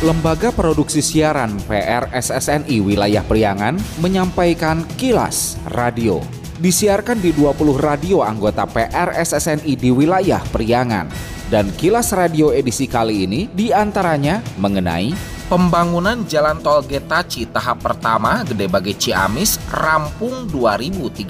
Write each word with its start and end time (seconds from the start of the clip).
Lembaga 0.00 0.48
Produksi 0.48 1.04
Siaran 1.04 1.60
PRSSNI 1.68 2.80
Wilayah 2.80 3.20
Priangan 3.20 3.76
menyampaikan 4.00 4.80
kilas 4.96 5.60
radio. 5.76 6.24
Disiarkan 6.56 7.20
di 7.20 7.36
20 7.36 7.76
radio 7.76 8.24
anggota 8.24 8.64
PRSSNI 8.64 9.76
di 9.76 9.92
wilayah 9.92 10.40
Priangan. 10.56 11.04
Dan 11.52 11.68
kilas 11.76 12.16
radio 12.16 12.48
edisi 12.48 12.88
kali 12.88 13.28
ini 13.28 13.52
di 13.52 13.76
antaranya 13.76 14.40
mengenai 14.56 15.12
Pembangunan 15.50 16.22
Jalan 16.30 16.62
Tol 16.62 16.86
Getaci 16.86 17.42
tahap 17.50 17.82
pertama 17.82 18.46
Gede 18.46 18.70
Bage 18.70 18.94
Ciamis 18.94 19.58
rampung 19.74 20.46
2030. 20.46 21.26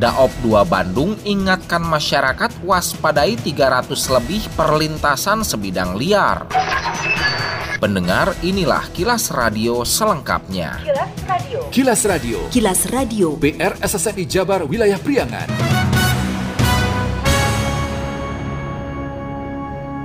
Daop 0.00 0.32
2 0.40 0.64
Bandung 0.64 1.20
ingatkan 1.28 1.84
masyarakat 1.84 2.64
waspadai 2.64 3.36
300 3.44 3.92
lebih 3.92 4.48
perlintasan 4.56 5.44
sebidang 5.44 6.00
liar. 6.00 6.48
Pendengar, 7.76 8.32
inilah 8.40 8.88
kilas 8.96 9.28
radio 9.36 9.84
selengkapnya. 9.84 10.80
Kilas 10.80 11.12
Radio. 11.28 11.60
Kilas 11.68 12.00
Radio. 12.08 12.38
Kilas 12.48 12.80
Radio. 12.88 13.28
BR 13.36 13.76
SSNI 13.84 14.24
Jabar 14.24 14.64
Wilayah 14.64 14.96
Priangan. 14.96 15.48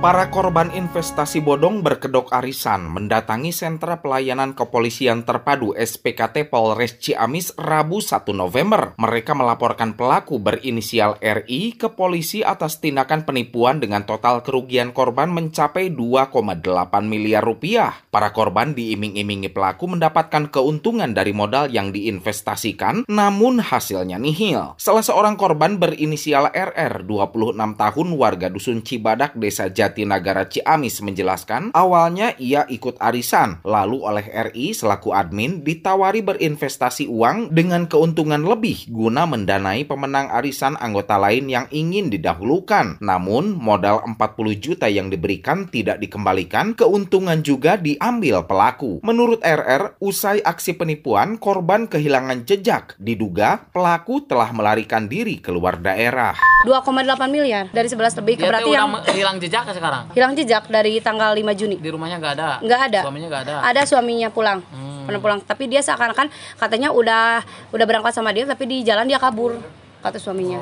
Para 0.06 0.30
korban 0.30 0.70
investasi 0.70 1.42
bodong 1.42 1.82
berkedok 1.82 2.30
arisan 2.30 2.86
mendatangi 2.86 3.50
sentra 3.50 3.98
pelayanan 3.98 4.54
kepolisian 4.54 5.26
terpadu 5.26 5.74
SPKT 5.74 6.46
Polres 6.46 7.02
Ciamis 7.02 7.50
Rabu 7.58 7.98
1 7.98 8.22
November. 8.30 8.94
Mereka 9.02 9.34
melaporkan 9.34 9.98
pelaku 9.98 10.38
berinisial 10.38 11.18
RI 11.18 11.74
ke 11.74 11.90
polisi 11.90 12.46
atas 12.46 12.78
tindakan 12.78 13.26
penipuan 13.26 13.82
dengan 13.82 14.06
total 14.06 14.46
kerugian 14.46 14.94
korban 14.94 15.26
mencapai 15.26 15.90
2,8 15.90 16.62
miliar 17.02 17.42
rupiah. 17.42 17.90
Para 18.06 18.30
korban 18.30 18.78
diiming-imingi 18.78 19.50
pelaku 19.50 19.90
mendapatkan 19.90 20.54
keuntungan 20.54 21.18
dari 21.18 21.34
modal 21.34 21.66
yang 21.66 21.90
diinvestasikan, 21.90 23.10
namun 23.10 23.58
hasilnya 23.58 24.22
nihil. 24.22 24.78
Salah 24.78 25.02
seorang 25.02 25.34
korban 25.34 25.82
berinisial 25.82 26.54
RR, 26.54 27.02
26 27.02 27.58
tahun 27.74 28.08
warga 28.14 28.46
Dusun 28.54 28.86
Cibadak, 28.86 29.34
Desa 29.34 29.66
Jati 29.66 29.95
Jatinagara 29.96 30.44
Ciamis 30.44 31.00
menjelaskan, 31.00 31.72
awalnya 31.72 32.36
ia 32.36 32.68
ikut 32.68 33.00
arisan, 33.00 33.64
lalu 33.64 34.04
oleh 34.04 34.28
RI 34.28 34.76
selaku 34.76 35.16
admin 35.16 35.64
ditawari 35.64 36.20
berinvestasi 36.20 37.08
uang 37.08 37.48
dengan 37.48 37.88
keuntungan 37.88 38.44
lebih 38.44 38.92
guna 38.92 39.24
mendanai 39.24 39.88
pemenang 39.88 40.28
arisan 40.28 40.76
anggota 40.76 41.16
lain 41.16 41.48
yang 41.48 41.64
ingin 41.72 42.12
didahulukan. 42.12 43.00
Namun, 43.00 43.56
modal 43.56 44.04
40 44.04 44.60
juta 44.60 44.84
yang 44.84 45.08
diberikan 45.08 45.64
tidak 45.72 45.96
dikembalikan, 45.96 46.76
keuntungan 46.76 47.40
juga 47.40 47.80
diambil 47.80 48.44
pelaku. 48.44 49.00
Menurut 49.00 49.40
RR, 49.40 49.96
usai 50.04 50.44
aksi 50.44 50.76
penipuan, 50.76 51.40
korban 51.40 51.88
kehilangan 51.88 52.44
jejak. 52.44 53.00
Diduga, 53.00 53.64
pelaku 53.72 54.28
telah 54.28 54.52
melarikan 54.52 55.08
diri 55.08 55.40
keluar 55.40 55.80
daerah. 55.80 56.36
2,8 56.66 56.82
miliar 57.30 57.70
dari 57.70 57.86
11 57.86 58.18
lebih 58.18 58.34
Dia 58.36 58.50
berarti 58.50 58.70
yang 58.70 58.90
hilang 59.08 59.36
jejak 59.38 59.62
sekarang. 59.68 60.10
hilang 60.10 60.32
jejak 60.34 60.66
dari 60.66 60.98
tanggal 60.98 61.30
5 61.30 61.54
Juni. 61.54 61.78
Di 61.78 61.88
rumahnya 61.88 62.18
nggak 62.18 62.34
ada. 62.34 62.48
Nggak 62.58 62.80
ada. 62.84 63.00
Suaminya 63.00 63.26
nggak 63.30 63.42
ada. 63.46 63.54
Ada 63.62 63.80
suaminya 63.86 64.28
pulang. 64.28 64.58
Hmm. 64.66 65.06
Pernah 65.06 65.20
pulang, 65.22 65.38
tapi 65.40 65.70
dia 65.70 65.78
seakan-akan 65.78 66.26
katanya 66.58 66.90
udah 66.90 67.38
udah 67.70 67.86
berangkat 67.86 68.10
sama 68.10 68.34
dia 68.34 68.42
tapi 68.42 68.66
di 68.66 68.82
jalan 68.82 69.06
dia 69.06 69.16
kabur 69.16 69.54
kata 70.02 70.18
suaminya. 70.18 70.58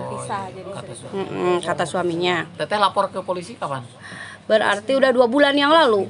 Kata 0.71 0.93
su- 0.93 1.09
Mm-mm, 1.11 1.61
kata 1.61 1.85
suaminya. 1.85 2.45
Teteh 2.55 2.77
lapor 2.77 3.09
ke 3.09 3.21
polisi 3.21 3.57
kapan? 3.57 3.81
Berarti 4.45 4.93
udah 4.93 5.09
dua 5.11 5.25
bulan 5.25 5.57
yang 5.57 5.73
lalu. 5.73 6.05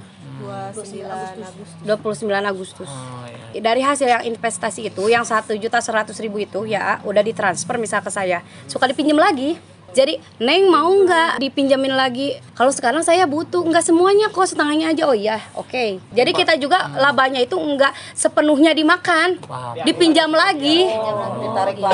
29 1.87 2.27
Agustus. 2.43 2.91
Oh, 2.91 3.23
iya. 3.55 3.61
Dari 3.61 3.81
hasil 3.81 4.09
yang 4.09 4.25
investasi 4.27 4.91
itu, 4.91 5.07
yang 5.07 5.23
satu 5.23 5.55
juta 5.55 5.79
seratus 5.79 6.19
ribu 6.19 6.39
itu 6.39 6.67
ya 6.67 6.99
udah 7.03 7.23
ditransfer 7.23 7.77
misal 7.77 8.01
ke 8.01 8.11
saya, 8.11 8.43
suka 8.67 8.85
dipinjam 8.85 9.17
lagi. 9.17 9.57
Jadi 9.95 10.19
Neng 10.43 10.67
mau 10.67 10.91
nggak 10.91 11.39
dipinjamin 11.39 11.95
lagi? 11.95 12.35
Kalau 12.59 12.75
sekarang 12.75 13.07
saya 13.07 13.31
butuh 13.31 13.63
nggak 13.63 13.87
semuanya 13.87 14.27
kok 14.27 14.51
setengahnya 14.51 14.91
aja. 14.91 15.07
Oh 15.07 15.15
iya, 15.15 15.39
oke. 15.55 16.03
Jadi 16.11 16.31
kita 16.35 16.59
juga 16.59 16.91
labanya 16.99 17.39
itu 17.39 17.55
nggak 17.55 17.95
sepenuhnya 18.11 18.75
dimakan, 18.75 19.39
Paham. 19.39 19.87
dipinjam 19.87 20.35
lagi. 20.35 20.91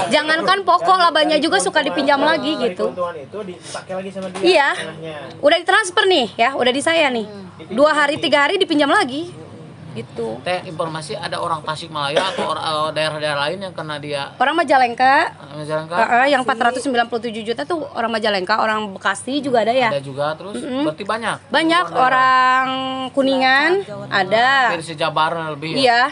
Jangankan 0.08 0.64
pokok 0.64 0.96
labanya 0.96 1.36
juga 1.36 1.60
suka 1.60 1.84
dipinjam 1.84 2.20
lagi 2.24 2.56
gitu. 2.56 2.88
keuntungan 2.88 3.16
itu 3.20 3.38
dipakai 3.44 3.92
lagi 4.00 4.10
sama 4.10 4.26
dia 4.32 4.40
Iya, 4.40 4.68
udah 5.44 5.56
ditransfer 5.60 6.04
nih 6.08 6.26
ya, 6.40 6.56
udah 6.56 6.72
di 6.72 6.82
saya 6.82 7.12
nih. 7.12 7.28
Dua 7.68 7.92
hari 7.92 8.16
tiga 8.16 8.48
hari 8.48 8.56
dipinjam 8.56 8.88
lagi, 8.88 9.28
gitu. 9.94 10.38
Teh 10.42 10.64
informasi 10.66 11.14
ada 11.14 11.40
orang 11.40 11.60
Tasikmalaya 11.60 12.32
atau 12.34 12.50
or- 12.50 12.60
eh, 12.60 12.88
daerah-daerah 12.94 13.40
lain 13.48 13.58
yang 13.68 13.74
kena 13.74 13.96
dia 13.98 14.32
Orang 14.36 14.56
Majalengka, 14.56 15.32
jalan 15.66 15.84
uh, 15.90 16.00
uh, 16.00 16.26
yang 16.26 16.42
497 16.46 17.46
juta 17.46 17.62
tuh 17.64 17.84
orang 17.94 18.10
Majalengka, 18.10 18.60
orang 18.62 18.92
Bekasi 18.94 19.40
juga 19.40 19.62
ada 19.64 19.72
ya. 19.74 19.90
ada 19.90 20.02
juga 20.02 20.34
terus 20.38 20.58
berarti 20.60 21.04
banyak. 21.04 21.36
Banyak 21.50 21.86
orang 21.92 22.68
Kuningan 23.10 23.82
ada. 24.08 24.74
Dari 24.76 24.84
sejabar 24.84 25.34
lebih. 25.54 25.74
ya. 25.74 25.80
Iya. 25.80 26.02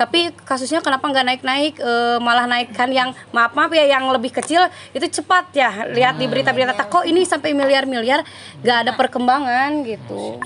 Tapi 0.00 0.32
kasusnya 0.48 0.80
kenapa 0.80 1.04
nggak 1.12 1.26
naik-naik 1.28 1.74
eh, 1.76 2.16
malah 2.24 2.48
naikkan 2.48 2.88
yang 2.88 3.12
maaf 3.36 3.52
maaf 3.52 3.68
ya 3.68 3.84
yang 3.84 4.08
lebih 4.08 4.32
kecil 4.32 4.64
itu 4.96 5.20
cepat 5.20 5.52
ya 5.52 5.92
lihat 5.92 6.16
di 6.16 6.24
berita-berita 6.24 6.72
tak 6.72 6.88
kok 6.88 7.04
ini 7.04 7.28
sampai 7.28 7.52
miliar-miliar 7.52 8.24
nggak 8.64 8.78
ada 8.88 8.92
perkembangan 8.96 9.84
gitu. 9.84 10.40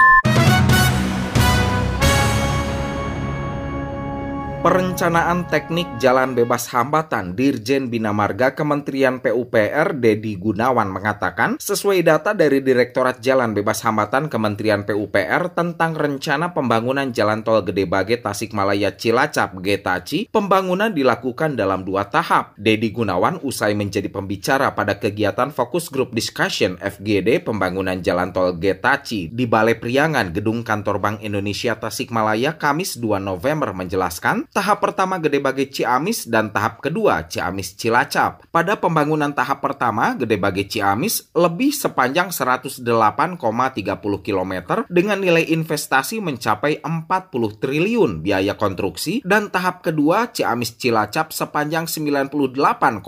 Perencanaan 4.64 5.44
Teknik 5.52 6.00
Jalan 6.00 6.32
Bebas 6.32 6.72
Hambatan 6.72 7.36
Dirjen 7.36 7.92
Bina 7.92 8.16
Marga 8.16 8.56
Kementerian 8.56 9.20
PUPR 9.20 9.92
Dedi 9.92 10.40
Gunawan 10.40 10.88
mengatakan, 10.88 11.60
sesuai 11.60 12.00
data 12.00 12.32
dari 12.32 12.64
Direktorat 12.64 13.20
Jalan 13.20 13.52
Bebas 13.52 13.84
Hambatan 13.84 14.32
Kementerian 14.32 14.88
PUPR 14.88 15.52
tentang 15.52 15.92
rencana 15.92 16.56
pembangunan 16.56 17.12
Jalan 17.12 17.44
Tol 17.44 17.60
Gede 17.60 17.84
Bage 17.84 18.24
Tasikmalaya 18.24 18.96
Cilacap 18.96 19.52
Getaci, 19.60 20.32
pembangunan 20.32 20.96
dilakukan 20.96 21.60
dalam 21.60 21.84
dua 21.84 22.08
tahap. 22.08 22.56
Dedi 22.56 22.88
Gunawan 22.88 23.44
usai 23.44 23.76
menjadi 23.76 24.08
pembicara 24.08 24.72
pada 24.72 24.96
kegiatan 24.96 25.52
Fokus 25.52 25.92
Group 25.92 26.16
Discussion 26.16 26.80
FGD 26.80 27.44
pembangunan 27.44 28.00
Jalan 28.00 28.32
Tol 28.32 28.56
Getaci 28.56 29.28
di 29.28 29.44
Balai 29.44 29.76
Priangan 29.76 30.32
Gedung 30.32 30.64
Kantor 30.64 31.04
Bank 31.04 31.16
Indonesia 31.20 31.76
Tasikmalaya 31.76 32.56
Kamis 32.56 32.96
2 32.96 33.20
November 33.20 33.76
menjelaskan, 33.76 34.53
tahap 34.54 34.86
pertama 34.86 35.18
Gede 35.18 35.42
Bage 35.42 35.66
Ciamis 35.66 36.30
dan 36.30 36.54
tahap 36.54 36.78
kedua 36.78 37.26
Ciamis 37.26 37.74
Cilacap. 37.74 38.46
Pada 38.54 38.78
pembangunan 38.78 39.34
tahap 39.34 39.58
pertama 39.58 40.14
Gede 40.14 40.38
Bage 40.38 40.70
Ciamis 40.70 41.26
lebih 41.34 41.74
sepanjang 41.74 42.30
108,30 42.30 42.86
km 44.22 44.52
dengan 44.86 45.18
nilai 45.18 45.50
investasi 45.50 46.22
mencapai 46.22 46.78
40 46.86 47.58
triliun 47.58 48.22
biaya 48.22 48.54
konstruksi 48.54 49.26
dan 49.26 49.50
tahap 49.50 49.82
kedua 49.82 50.30
Ciamis 50.30 50.78
Cilacap 50.78 51.34
sepanjang 51.34 51.90
98,35 51.90 53.02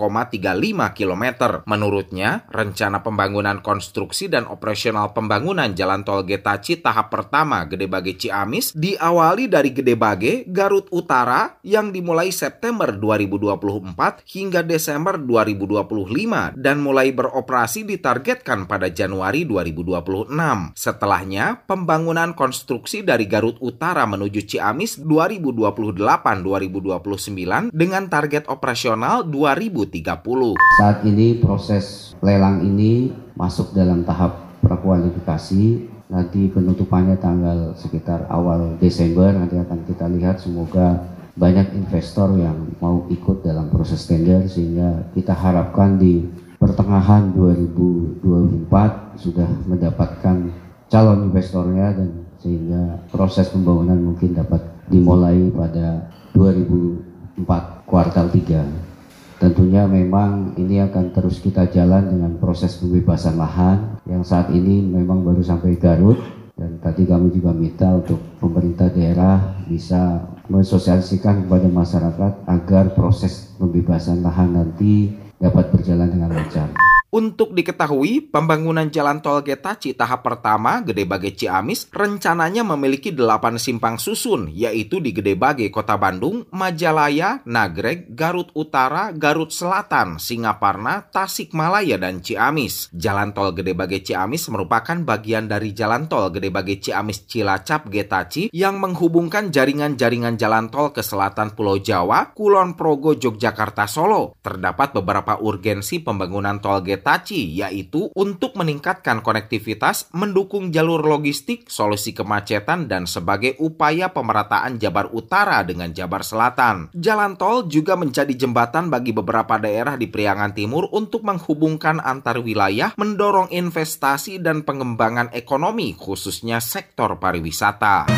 km. 0.99 1.23
Menurutnya, 1.63 2.43
rencana 2.51 2.99
pembangunan 2.99 3.63
konstruksi 3.63 4.27
dan 4.27 4.51
operasional 4.51 5.15
pembangunan 5.15 5.71
Jalan 5.71 6.03
Tol 6.03 6.27
Getaci 6.27 6.83
tahap 6.83 7.07
pertama 7.07 7.63
Gede 7.63 7.87
Bage 7.87 8.19
Ciamis 8.19 8.75
diawali 8.75 9.47
dari 9.47 9.71
Gede 9.71 9.95
Bage, 9.95 10.43
Garut 10.51 10.91
Utara 10.91 11.36
yang 11.61 11.93
dimulai 11.93 12.33
September 12.33 12.89
2024 12.93 14.25
hingga 14.25 14.63
Desember 14.63 15.19
2025 15.19 16.55
dan 16.57 16.81
mulai 16.81 17.13
beroperasi 17.13 17.85
ditargetkan 17.85 18.65
pada 18.65 18.89
Januari 18.89 19.45
2026. 19.45 20.33
Setelahnya, 20.73 21.61
pembangunan 21.67 22.33
konstruksi 22.33 23.05
dari 23.05 23.29
Garut 23.29 23.61
Utara 23.61 24.09
menuju 24.09 24.41
Ciamis 24.47 24.97
2028-2029 25.03 27.69
dengan 27.75 28.09
target 28.09 28.49
operasional 28.49 29.21
2030. 29.27 30.57
Saat 30.81 31.05
ini 31.05 31.37
proses 31.37 32.07
lelang 32.21 32.65
ini 32.65 33.13
masuk 33.37 33.77
dalam 33.77 34.01
tahap 34.01 34.41
prakualifikasi. 34.63 35.93
Nanti 36.07 36.47
penutupannya 36.47 37.19
tanggal 37.19 37.75
sekitar 37.75 38.31
awal 38.31 38.79
Desember 38.79 39.27
nanti 39.35 39.59
akan 39.59 39.83
kita 39.83 40.07
lihat 40.07 40.39
semoga 40.39 41.03
banyak 41.37 41.77
investor 41.77 42.33
yang 42.33 42.73
mau 42.81 43.05
ikut 43.13 43.45
dalam 43.45 43.69
proses 43.69 44.01
tender 44.09 44.49
sehingga 44.49 45.05
kita 45.13 45.37
harapkan 45.37 46.01
di 46.01 46.25
pertengahan 46.57 47.29
2024 47.37 49.21
sudah 49.21 49.45
mendapatkan 49.69 50.49
calon 50.89 51.29
investornya 51.29 51.93
dan 51.93 52.25
sehingga 52.41 53.05
proses 53.13 53.53
pembangunan 53.53 53.97
mungkin 54.01 54.33
dapat 54.33 54.61
dimulai 54.89 55.53
pada 55.53 56.09
2004 56.33 57.85
kuartal 57.85 58.33
3. 58.33 58.97
Tentunya 59.37 59.85
memang 59.85 60.57
ini 60.57 60.81
akan 60.81 61.13
terus 61.13 61.37
kita 61.37 61.69
jalan 61.69 62.09
dengan 62.09 62.41
proses 62.41 62.81
pembebasan 62.81 63.37
lahan 63.37 64.01
yang 64.09 64.25
saat 64.25 64.49
ini 64.49 64.81
memang 64.81 65.21
baru 65.21 65.45
sampai 65.45 65.77
Garut 65.77 66.17
dan 66.57 66.81
Tadi 66.81 67.05
kami 67.05 67.29
juga 67.29 67.53
minta 67.53 67.93
untuk 67.93 68.17
pemerintah 68.41 68.89
daerah 68.89 69.61
bisa 69.69 70.25
mensosialisasikan 70.49 71.45
kepada 71.45 71.69
masyarakat 71.69 72.33
agar 72.49 72.97
proses 72.97 73.53
pembebasan 73.61 74.25
lahan 74.25 74.57
nanti 74.57 75.13
dapat 75.37 75.69
berjalan 75.69 76.09
dengan 76.09 76.33
lancar. 76.33 76.86
Untuk 77.07 77.55
diketahui, 77.55 78.19
pembangunan 78.19 78.91
jalan 78.91 79.23
tol 79.23 79.39
Getaci 79.39 79.95
tahap 79.95 80.27
pertama 80.27 80.83
Gede 80.83 81.07
Bage 81.07 81.31
Ciamis 81.31 81.87
rencananya 81.87 82.67
memiliki 82.67 83.15
8 83.15 83.55
simpang 83.55 83.95
susun, 83.95 84.51
yaitu 84.51 84.99
di 84.99 85.15
Gede 85.15 85.39
Bage, 85.39 85.71
Kota 85.71 85.95
Bandung, 85.95 86.43
Majalaya, 86.51 87.39
Nagreg, 87.47 88.11
Garut 88.11 88.51
Utara, 88.51 89.15
Garut 89.15 89.55
Selatan, 89.55 90.19
Singaparna, 90.19 91.07
Tasikmalaya, 91.07 91.95
dan 91.95 92.19
Ciamis. 92.19 92.91
Jalan 92.91 93.31
tol 93.31 93.55
Gede 93.55 93.71
Bage 93.71 94.03
Ciamis 94.03 94.43
merupakan 94.51 94.99
bagian 95.07 95.47
dari 95.47 95.71
jalan 95.71 96.11
tol 96.11 96.27
Gede 96.27 96.51
Bage 96.51 96.91
Ciamis 96.91 97.23
Cilacap 97.23 97.87
Getaci 97.87 98.51
yang 98.51 98.83
menghubungkan 98.83 99.47
jaringan-jaringan 99.47 100.35
jalan 100.35 100.67
tol 100.67 100.91
ke 100.91 100.99
selatan 100.99 101.55
Pulau 101.55 101.79
Jawa, 101.79 102.35
Kulon 102.35 102.75
Progo, 102.75 103.15
Yogyakarta, 103.15 103.87
Solo. 103.87 104.35
Terdapat 104.43 104.91
beberapa 104.91 105.39
urgensi 105.39 106.03
pembangunan 106.03 106.59
tol 106.59 106.83
Getaci 106.83 106.96
Getaci, 106.97 107.61
yaitu 107.61 108.09
untuk 108.17 108.57
meningkatkan 108.57 109.21
konektivitas, 109.21 110.09
mendukung 110.17 110.73
jalur 110.73 111.05
logistik, 111.05 111.69
solusi 111.69 112.17
kemacetan, 112.17 112.89
dan 112.89 113.05
sebagai 113.05 113.53
upaya 113.61 114.09
pemerataan 114.09 114.81
Jabar 114.81 115.13
Utara 115.13 115.61
dengan 115.61 115.93
Jabar 115.93 116.25
Selatan. 116.25 116.89
Jalan 116.97 117.37
tol 117.37 117.69
juga 117.69 117.93
menjadi 117.93 118.33
jembatan 118.33 118.89
bagi 118.89 119.13
beberapa 119.13 119.61
daerah 119.61 119.93
di 119.93 120.09
Priangan 120.09 120.57
Timur 120.57 120.89
untuk 120.89 121.21
menghubungkan 121.21 122.01
antar 122.01 122.41
wilayah, 122.41 122.97
mendorong 122.97 123.53
investasi 123.53 124.41
dan 124.41 124.65
pengembangan 124.65 125.29
ekonomi, 125.37 125.93
khususnya 125.93 126.57
sektor 126.57 127.21
pariwisata. 127.21 128.09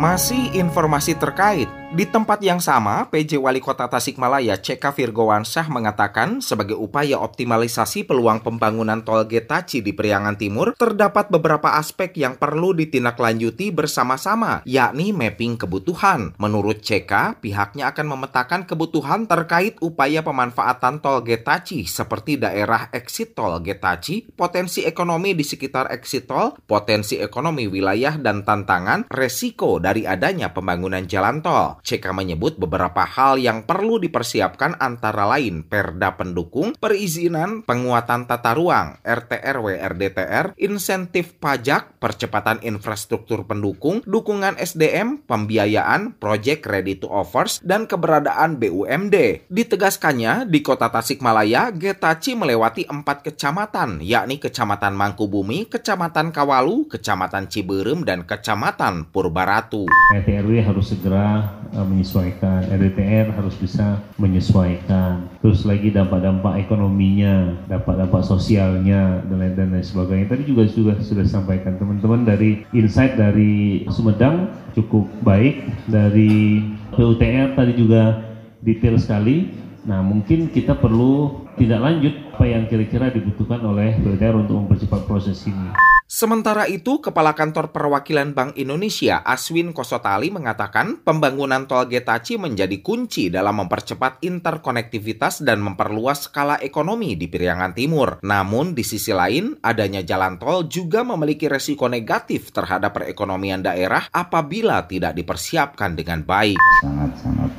Masih 0.00 0.56
informasi 0.56 1.20
terkait 1.20 1.79
di 1.90 2.06
tempat 2.06 2.38
yang 2.38 2.62
sama, 2.62 3.10
PJ 3.10 3.34
Wali 3.34 3.58
Kota 3.58 3.90
Tasikmalaya 3.90 4.54
CK 4.62 4.94
Virgowansyah 4.94 5.66
mengatakan 5.74 6.38
sebagai 6.38 6.78
upaya 6.78 7.18
optimalisasi 7.18 8.06
peluang 8.06 8.46
pembangunan 8.46 9.02
tol 9.02 9.26
Getaci 9.26 9.82
di 9.82 9.90
Priangan 9.90 10.38
Timur, 10.38 10.78
terdapat 10.78 11.34
beberapa 11.34 11.74
aspek 11.74 12.14
yang 12.14 12.38
perlu 12.38 12.78
ditindaklanjuti 12.78 13.74
bersama-sama, 13.74 14.62
yakni 14.70 15.10
mapping 15.10 15.58
kebutuhan. 15.58 16.30
Menurut 16.38 16.78
CK, 16.78 17.42
pihaknya 17.42 17.90
akan 17.90 18.06
memetakan 18.06 18.70
kebutuhan 18.70 19.26
terkait 19.26 19.74
upaya 19.82 20.22
pemanfaatan 20.22 21.02
tol 21.02 21.26
Getaci 21.26 21.90
seperti 21.90 22.38
daerah 22.38 22.86
exit 22.94 23.34
tol 23.34 23.58
Getaci, 23.66 24.30
potensi 24.30 24.86
ekonomi 24.86 25.34
di 25.34 25.42
sekitar 25.42 25.90
exit 25.90 26.30
tol, 26.30 26.54
potensi 26.54 27.18
ekonomi 27.18 27.66
wilayah 27.66 28.14
dan 28.14 28.46
tantangan, 28.46 29.10
resiko 29.10 29.82
dari 29.82 30.06
adanya 30.06 30.54
pembangunan 30.54 31.02
jalan 31.10 31.42
tol. 31.42 31.79
CK 31.82 32.12
menyebut 32.12 32.56
beberapa 32.60 33.02
hal 33.04 33.40
yang 33.40 33.64
perlu 33.64 33.98
dipersiapkan 33.98 34.78
antara 34.78 35.26
lain 35.26 35.64
perda 35.66 36.14
pendukung, 36.14 36.76
perizinan, 36.76 37.64
penguatan 37.64 38.24
tata 38.28 38.52
ruang, 38.56 39.00
RTRW 39.02 39.80
RDTR, 39.80 40.54
insentif 40.60 41.36
pajak, 41.40 41.98
percepatan 41.98 42.62
infrastruktur 42.62 43.44
pendukung, 43.48 44.04
dukungan 44.04 44.56
SDM, 44.60 45.24
pembiayaan, 45.24 46.16
proyek 46.16 46.64
ready 46.68 46.96
to 46.96 47.08
offers, 47.08 47.58
dan 47.64 47.84
keberadaan 47.88 48.60
BUMD. 48.60 49.48
Ditegaskannya, 49.48 50.48
di 50.48 50.60
kota 50.60 50.92
Tasikmalaya, 50.92 51.72
Getaci 51.74 52.36
melewati 52.36 52.84
empat 52.86 53.26
kecamatan, 53.26 54.02
yakni 54.04 54.36
Kecamatan 54.38 54.92
Mangkubumi, 54.94 55.66
Kecamatan 55.66 56.30
Kawalu, 56.34 56.90
Kecamatan 56.90 57.46
Ciberem, 57.48 58.02
dan 58.04 58.26
Kecamatan 58.26 59.08
Purbaratu. 59.08 59.86
RTRW 60.14 60.60
harus 60.64 60.92
segera 60.92 61.60
menyesuaikan, 61.74 62.66
RDTR 62.66 63.30
harus 63.30 63.54
bisa 63.54 64.02
menyesuaikan. 64.18 65.30
Terus 65.38 65.62
lagi 65.62 65.94
dampak-dampak 65.94 66.66
ekonominya, 66.66 67.54
dampak-dampak 67.70 68.26
sosialnya 68.26 69.22
dan 69.30 69.38
lain 69.38 69.54
dan 69.54 69.68
lain 69.70 69.86
sebagainya. 69.86 70.26
Tadi 70.34 70.42
juga 70.50 70.66
sudah 70.66 70.96
sudah 70.98 71.26
sampaikan 71.26 71.78
teman-teman 71.78 72.26
dari 72.26 72.66
insight 72.74 73.14
dari 73.14 73.86
Sumedang 73.90 74.50
cukup 74.74 75.06
baik, 75.22 75.62
dari 75.86 76.62
PUTR 76.94 77.54
tadi 77.54 77.72
juga 77.78 78.18
detail 78.66 78.98
sekali. 78.98 79.50
Nah, 79.86 80.04
mungkin 80.04 80.52
kita 80.52 80.76
perlu 80.76 81.46
tidak 81.56 81.80
lanjut 81.80 82.14
apa 82.40 82.48
yang 82.48 82.64
kira-kira 82.72 83.12
dibutuhkan 83.12 83.60
oleh 83.60 84.00
PUTR 84.00 84.32
untuk 84.32 84.64
mempercepat 84.64 85.04
proses 85.04 85.44
ini. 85.44 85.76
Sementara 86.08 86.64
itu, 86.72 86.96
Kepala 87.04 87.36
Kantor 87.36 87.68
Perwakilan 87.68 88.32
Bank 88.32 88.56
Indonesia 88.56 89.20
Aswin 89.20 89.76
Kosotali 89.76 90.32
mengatakan 90.32 91.04
pembangunan 91.04 91.68
tol 91.68 91.84
Getaci 91.84 92.40
menjadi 92.40 92.80
kunci 92.80 93.28
dalam 93.28 93.60
mempercepat 93.60 94.24
interkonektivitas 94.24 95.44
dan 95.44 95.60
memperluas 95.60 96.32
skala 96.32 96.56
ekonomi 96.64 97.12
di 97.12 97.28
Piriangan 97.28 97.76
Timur. 97.76 98.24
Namun, 98.24 98.72
di 98.72 98.88
sisi 98.88 99.12
lain, 99.12 99.60
adanya 99.60 100.00
jalan 100.00 100.40
tol 100.40 100.64
juga 100.64 101.04
memiliki 101.04 101.44
resiko 101.44 101.92
negatif 101.92 102.56
terhadap 102.56 102.96
perekonomian 102.96 103.60
daerah 103.60 104.08
apabila 104.16 104.88
tidak 104.88 105.12
dipersiapkan 105.12 105.92
dengan 105.92 106.24
baik. 106.24 106.56
Sangat-sangat 106.80 107.49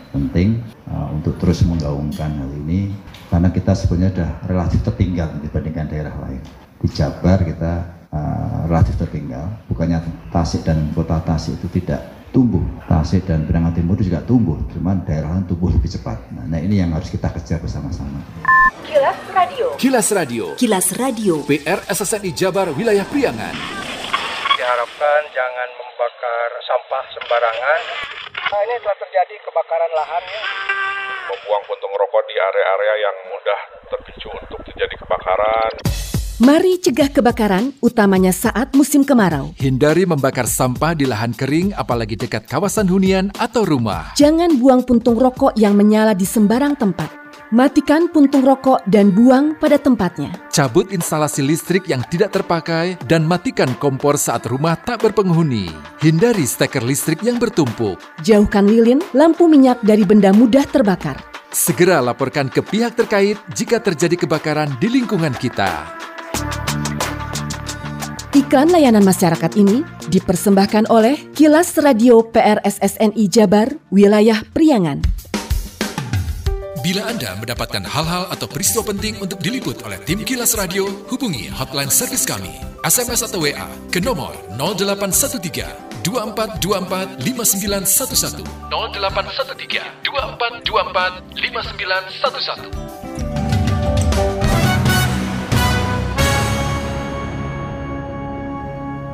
untuk 1.22 1.38
terus 1.38 1.62
menggaungkan 1.62 2.34
hal 2.34 2.50
ini 2.66 2.90
karena 3.30 3.54
kita 3.54 3.78
sebenarnya 3.78 4.12
sudah 4.18 4.32
relatif 4.50 4.80
tertinggal 4.82 5.30
dibandingkan 5.38 5.86
daerah 5.86 6.18
lain. 6.26 6.42
Di 6.82 6.90
Jabar 6.90 7.46
kita 7.46 7.74
uh, 8.10 8.66
relatif 8.66 8.98
tertinggal. 8.98 9.46
Bukannya 9.70 10.02
Tasik 10.34 10.66
dan 10.66 10.90
kota 10.98 11.22
Tasik 11.22 11.62
itu 11.62 11.70
tidak 11.78 12.10
tumbuh. 12.34 12.66
Tasik 12.90 13.30
dan 13.30 13.46
Pirangan 13.46 13.78
Timur 13.78 14.02
juga 14.02 14.26
tumbuh, 14.26 14.58
cuman 14.74 15.06
daerah 15.06 15.38
lain 15.38 15.46
tumbuh 15.46 15.70
lebih 15.70 15.94
cepat. 15.94 16.18
Nah, 16.34 16.50
nah 16.50 16.58
ini 16.58 16.82
yang 16.82 16.90
harus 16.90 17.14
kita 17.14 17.30
kejar 17.30 17.62
bersama-sama. 17.62 18.18
Kilas 18.82 19.20
Radio. 19.30 19.68
Kilas 19.78 20.08
Radio. 20.10 20.46
Kilas 20.58 20.88
Radio. 20.98 21.34
PR 21.46 21.86
SSNI 21.86 22.34
Jabar 22.34 22.74
Wilayah 22.74 23.06
Priangan. 23.06 23.54
Diharapkan 24.58 25.22
jangan 25.32 25.70
membakar 25.78 26.50
sampah 26.66 27.04
sembarangan. 27.14 27.82
Nah, 28.52 28.60
ini 28.68 28.76
telah 28.84 28.98
terjadi 29.00 29.36
kebakaran 29.48 29.92
lahan 29.96 30.24
ya. 30.28 30.44
Membuang 31.32 31.64
puntung 31.72 31.96
rokok 31.96 32.20
di 32.28 32.36
area-area 32.36 32.94
yang 33.00 33.16
mudah 33.32 33.60
terpicu 33.88 34.28
untuk 34.28 34.60
terjadi 34.68 34.92
kebakaran. 35.00 35.72
Mari 36.42 36.82
cegah 36.82 37.14
kebakaran, 37.14 37.70
utamanya 37.86 38.34
saat 38.34 38.74
musim 38.74 39.06
kemarau. 39.06 39.54
Hindari 39.62 40.10
membakar 40.10 40.50
sampah 40.50 40.98
di 40.98 41.06
lahan 41.06 41.38
kering, 41.38 41.70
apalagi 41.78 42.18
dekat 42.18 42.50
kawasan 42.50 42.90
hunian 42.90 43.30
atau 43.38 43.62
rumah. 43.62 44.18
Jangan 44.18 44.58
buang 44.58 44.82
puntung 44.82 45.22
rokok 45.22 45.54
yang 45.54 45.78
menyala 45.78 46.18
di 46.18 46.26
sembarang 46.26 46.74
tempat. 46.74 47.14
Matikan 47.54 48.10
puntung 48.10 48.42
rokok 48.42 48.82
dan 48.90 49.14
buang 49.14 49.54
pada 49.62 49.78
tempatnya. 49.78 50.34
Cabut 50.50 50.90
instalasi 50.90 51.46
listrik 51.46 51.86
yang 51.86 52.02
tidak 52.10 52.34
terpakai 52.34 52.98
dan 53.06 53.22
matikan 53.22 53.70
kompor 53.78 54.18
saat 54.18 54.42
rumah 54.50 54.74
tak 54.82 55.06
berpenghuni. 55.06 55.70
Hindari 56.02 56.50
steker 56.50 56.82
listrik 56.82 57.22
yang 57.22 57.38
bertumpuk. 57.38 58.02
Jauhkan 58.26 58.66
lilin, 58.66 58.98
lampu 59.14 59.46
minyak 59.46 59.78
dari 59.86 60.02
benda 60.10 60.34
mudah 60.34 60.66
terbakar. 60.66 61.22
Segera 61.54 62.02
laporkan 62.02 62.50
ke 62.50 62.66
pihak 62.66 62.98
terkait 62.98 63.38
jika 63.54 63.78
terjadi 63.78 64.26
kebakaran 64.26 64.74
di 64.82 64.90
lingkungan 64.90 65.38
kita. 65.38 66.02
Iklan 68.32 68.72
layanan 68.72 69.04
masyarakat 69.04 69.60
ini 69.60 69.84
dipersembahkan 70.08 70.88
oleh 70.88 71.20
Kilas 71.36 71.76
Radio 71.80 72.24
PRSSNI 72.24 73.28
Jabar, 73.28 73.76
Wilayah 73.92 74.40
Priangan. 74.56 75.04
Bila 76.82 77.06
Anda 77.06 77.38
mendapatkan 77.38 77.86
hal-hal 77.86 78.26
atau 78.34 78.50
peristiwa 78.50 78.82
penting 78.90 79.14
untuk 79.22 79.38
diliput 79.38 79.86
oleh 79.86 80.02
tim 80.02 80.26
Kilas 80.26 80.58
Radio, 80.58 80.90
hubungi 81.14 81.46
hotline 81.54 81.94
servis 81.94 82.26
kami, 82.26 82.50
SMS 82.82 83.22
atau 83.28 83.44
WA 83.44 83.68
ke 83.94 84.02
nomor 84.02 84.34
0813 84.58 86.02
2424 86.02 87.22
5911 87.22 88.42
0813 88.74 90.02
2424 90.02 91.22
5911 91.38 93.51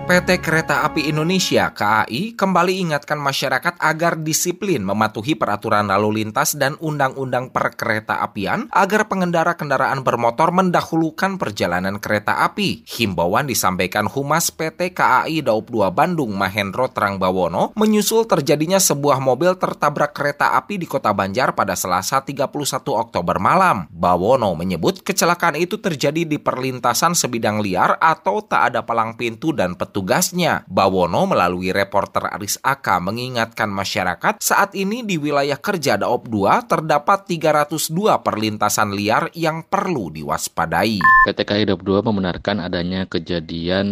PT 0.08 0.40
Kereta 0.40 0.88
Api 0.88 1.12
Indonesia 1.12 1.76
KAI 1.76 2.32
kembali 2.32 2.80
ingatkan 2.80 3.20
masyarakat 3.20 3.76
agar 3.76 4.16
disiplin 4.16 4.80
mematuhi 4.80 5.36
peraturan 5.36 5.92
lalu 5.92 6.24
lintas 6.24 6.56
dan 6.56 6.80
undang-undang 6.80 7.52
perkereta 7.52 8.24
apian 8.24 8.72
agar 8.72 9.12
pengendara 9.12 9.60
kendaraan 9.60 10.08
bermotor 10.08 10.56
mendahulukan 10.56 11.36
perjalanan 11.36 12.00
kereta 12.00 12.40
api. 12.40 12.88
Himbauan 12.88 13.52
disampaikan 13.52 14.08
Humas 14.08 14.48
PT 14.48 14.96
KAI 14.96 15.44
Daup 15.44 15.68
2 15.76 15.92
Bandung 15.92 16.32
Mahendro 16.40 16.88
Trangbawono 16.88 17.76
menyusul 17.76 18.32
terjadinya 18.32 18.80
sebuah 18.80 19.20
mobil 19.20 19.60
tertabrak 19.60 20.16
kereta 20.16 20.56
api 20.56 20.80
di 20.80 20.88
Kota 20.88 21.12
Banjar 21.12 21.52
pada 21.52 21.76
Selasa 21.76 22.24
31 22.24 22.48
Oktober 22.96 23.44
malam. 23.44 23.92
Bawono 23.92 24.56
menyebut 24.56 25.04
kecelakaan 25.04 25.60
itu 25.60 25.84
terjadi 25.84 26.24
di 26.24 26.40
perlintasan 26.40 27.12
sebidang 27.12 27.60
liar 27.60 28.00
atau 28.00 28.40
tak 28.40 28.72
ada 28.72 28.88
palang 28.88 29.20
pintu 29.20 29.52
dan 29.52 29.76
petugas 29.76 29.97
tugasnya. 29.98 30.62
Bawono 30.70 31.26
melalui 31.26 31.74
reporter 31.74 32.30
Aris 32.30 32.62
Aka 32.62 33.02
mengingatkan 33.02 33.66
masyarakat 33.66 34.38
saat 34.38 34.78
ini 34.78 35.02
di 35.02 35.18
wilayah 35.18 35.58
kerja 35.58 35.98
Daop 35.98 36.30
2 36.30 36.70
terdapat 36.70 37.26
302 37.26 38.22
perlintasan 38.22 38.94
liar 38.94 39.34
yang 39.34 39.66
perlu 39.66 40.14
diwaspadai. 40.14 41.02
PT 41.02 41.40
KAI 41.42 41.66
Daop 41.66 41.82
2 41.82 42.06
membenarkan 42.06 42.62
adanya 42.62 43.10
kejadian 43.10 43.88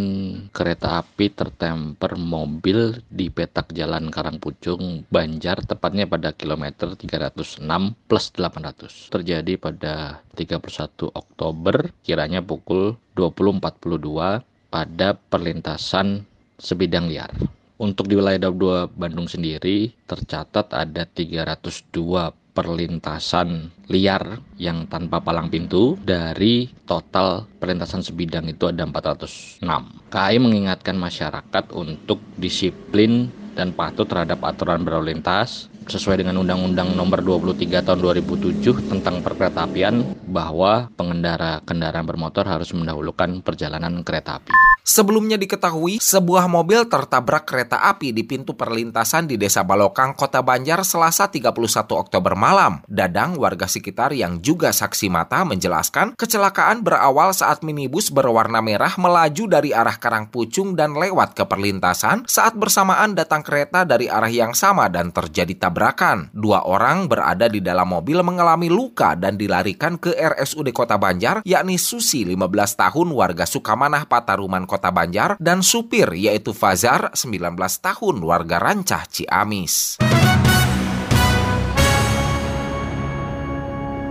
kereta 0.53 1.01
api 1.01 1.33
tertemper 1.33 2.13
mobil 2.21 3.01
di 3.09 3.33
petak 3.33 3.73
jalan 3.73 4.13
Karangpucung, 4.13 5.09
Banjar, 5.09 5.65
tepatnya 5.65 6.05
pada 6.05 6.37
kilometer 6.37 6.93
306 6.93 7.65
plus 8.05 8.25
800. 8.37 9.09
Terjadi 9.09 9.57
pada 9.57 10.21
31 10.37 11.09
Oktober, 11.09 11.89
kiranya 12.05 12.45
pukul 12.45 13.01
20.42 13.17 14.54
pada 14.75 15.15
perlintasan 15.15 16.27
sebidang 16.59 17.07
liar. 17.07 17.31
Untuk 17.79 18.11
di 18.11 18.19
wilayah 18.19 18.51
Daup 18.51 18.59
2 18.59 18.91
Bandung 18.99 19.31
sendiri 19.31 19.95
tercatat 20.03 20.75
ada 20.75 21.07
302 21.07 21.95
perlintasan 22.51 23.71
liar 23.87 24.39
yang 24.59 24.87
tanpa 24.91 25.23
palang 25.23 25.47
pintu 25.47 25.95
dari 26.03 26.67
total 26.83 27.47
perlintasan 27.59 28.03
sebidang 28.03 28.51
itu 28.51 28.67
ada 28.67 28.83
406. 28.83 29.63
KAI 30.11 30.39
mengingatkan 30.43 30.99
masyarakat 30.99 31.71
untuk 31.71 32.19
disiplin 32.35 33.31
dan 33.55 33.71
patuh 33.71 34.03
terhadap 34.03 34.43
aturan 34.43 34.83
berlalu 34.83 35.15
lintas 35.15 35.71
sesuai 35.85 36.25
dengan 36.25 36.41
Undang-Undang 36.41 36.97
Nomor 36.97 37.21
23 37.21 37.85
Tahun 37.85 37.99
2007 38.01 38.89
tentang 38.89 39.21
Perkeretaapian 39.21 40.17
bahwa 40.25 40.89
pengendara 40.97 41.61
kendaraan 41.63 42.05
bermotor 42.05 42.45
harus 42.49 42.73
mendahulukan 42.73 43.41
perjalanan 43.45 44.01
kereta 44.01 44.41
api. 44.41 44.53
Sebelumnya 44.85 45.33
diketahui, 45.41 45.97
sebuah 45.97 46.45
mobil 46.45 46.85
tertabrak 46.85 47.49
kereta 47.49 47.89
api 47.89 48.13
di 48.13 48.21
pintu 48.21 48.53
perlintasan 48.53 49.25
di 49.25 49.33
Desa 49.33 49.65
Balokang, 49.65 50.13
Kota 50.13 50.45
Banjar, 50.45 50.85
Selasa 50.85 51.25
31 51.25 51.57
Oktober 51.97 52.37
malam. 52.37 52.85
Dadang, 52.85 53.33
warga 53.33 53.65
sekitar 53.65 54.13
yang 54.13 54.45
juga 54.45 54.69
saksi 54.69 55.09
mata, 55.09 55.41
menjelaskan 55.41 56.13
kecelakaan 56.13 56.85
berawal 56.85 57.33
saat 57.33 57.65
minibus 57.65 58.13
berwarna 58.13 58.61
merah 58.61 58.93
melaju 59.01 59.49
dari 59.49 59.73
arah 59.73 59.97
Karangpucung 59.97 60.77
dan 60.77 60.93
lewat 60.93 61.33
ke 61.33 61.49
perlintasan 61.49 62.29
saat 62.29 62.53
bersamaan 62.53 63.17
datang 63.17 63.41
kereta 63.41 63.89
dari 63.89 64.05
arah 64.05 64.29
yang 64.29 64.53
sama 64.53 64.85
dan 64.85 65.09
terjadi 65.09 65.65
tabrakan. 65.75 66.31
Dua 66.31 66.63
orang 66.63 67.11
berada 67.11 67.51
di 67.51 67.59
dalam 67.59 67.91
mobil 67.91 68.23
mengalami 68.23 68.71
luka 68.71 69.19
dan 69.19 69.35
dilarikan 69.35 69.99
ke 69.99 70.15
RSUD 70.15 70.71
Kota 70.71 70.95
Banjar, 70.95 71.43
yakni 71.43 71.75
Susi, 71.75 72.23
15 72.23 72.79
tahun, 72.79 73.11
warga 73.11 73.43
Sukamanah, 73.43 74.07
Pataruman, 74.07 74.63
Kota 74.63 74.87
Banjar, 74.95 75.35
dan 75.35 75.59
supir 75.59 76.07
yaitu 76.15 76.55
Fazar, 76.55 77.11
19 77.11 77.59
tahun, 77.83 78.15
warga 78.23 78.63
Rancah, 78.63 79.03
Ciamis. 79.11 79.99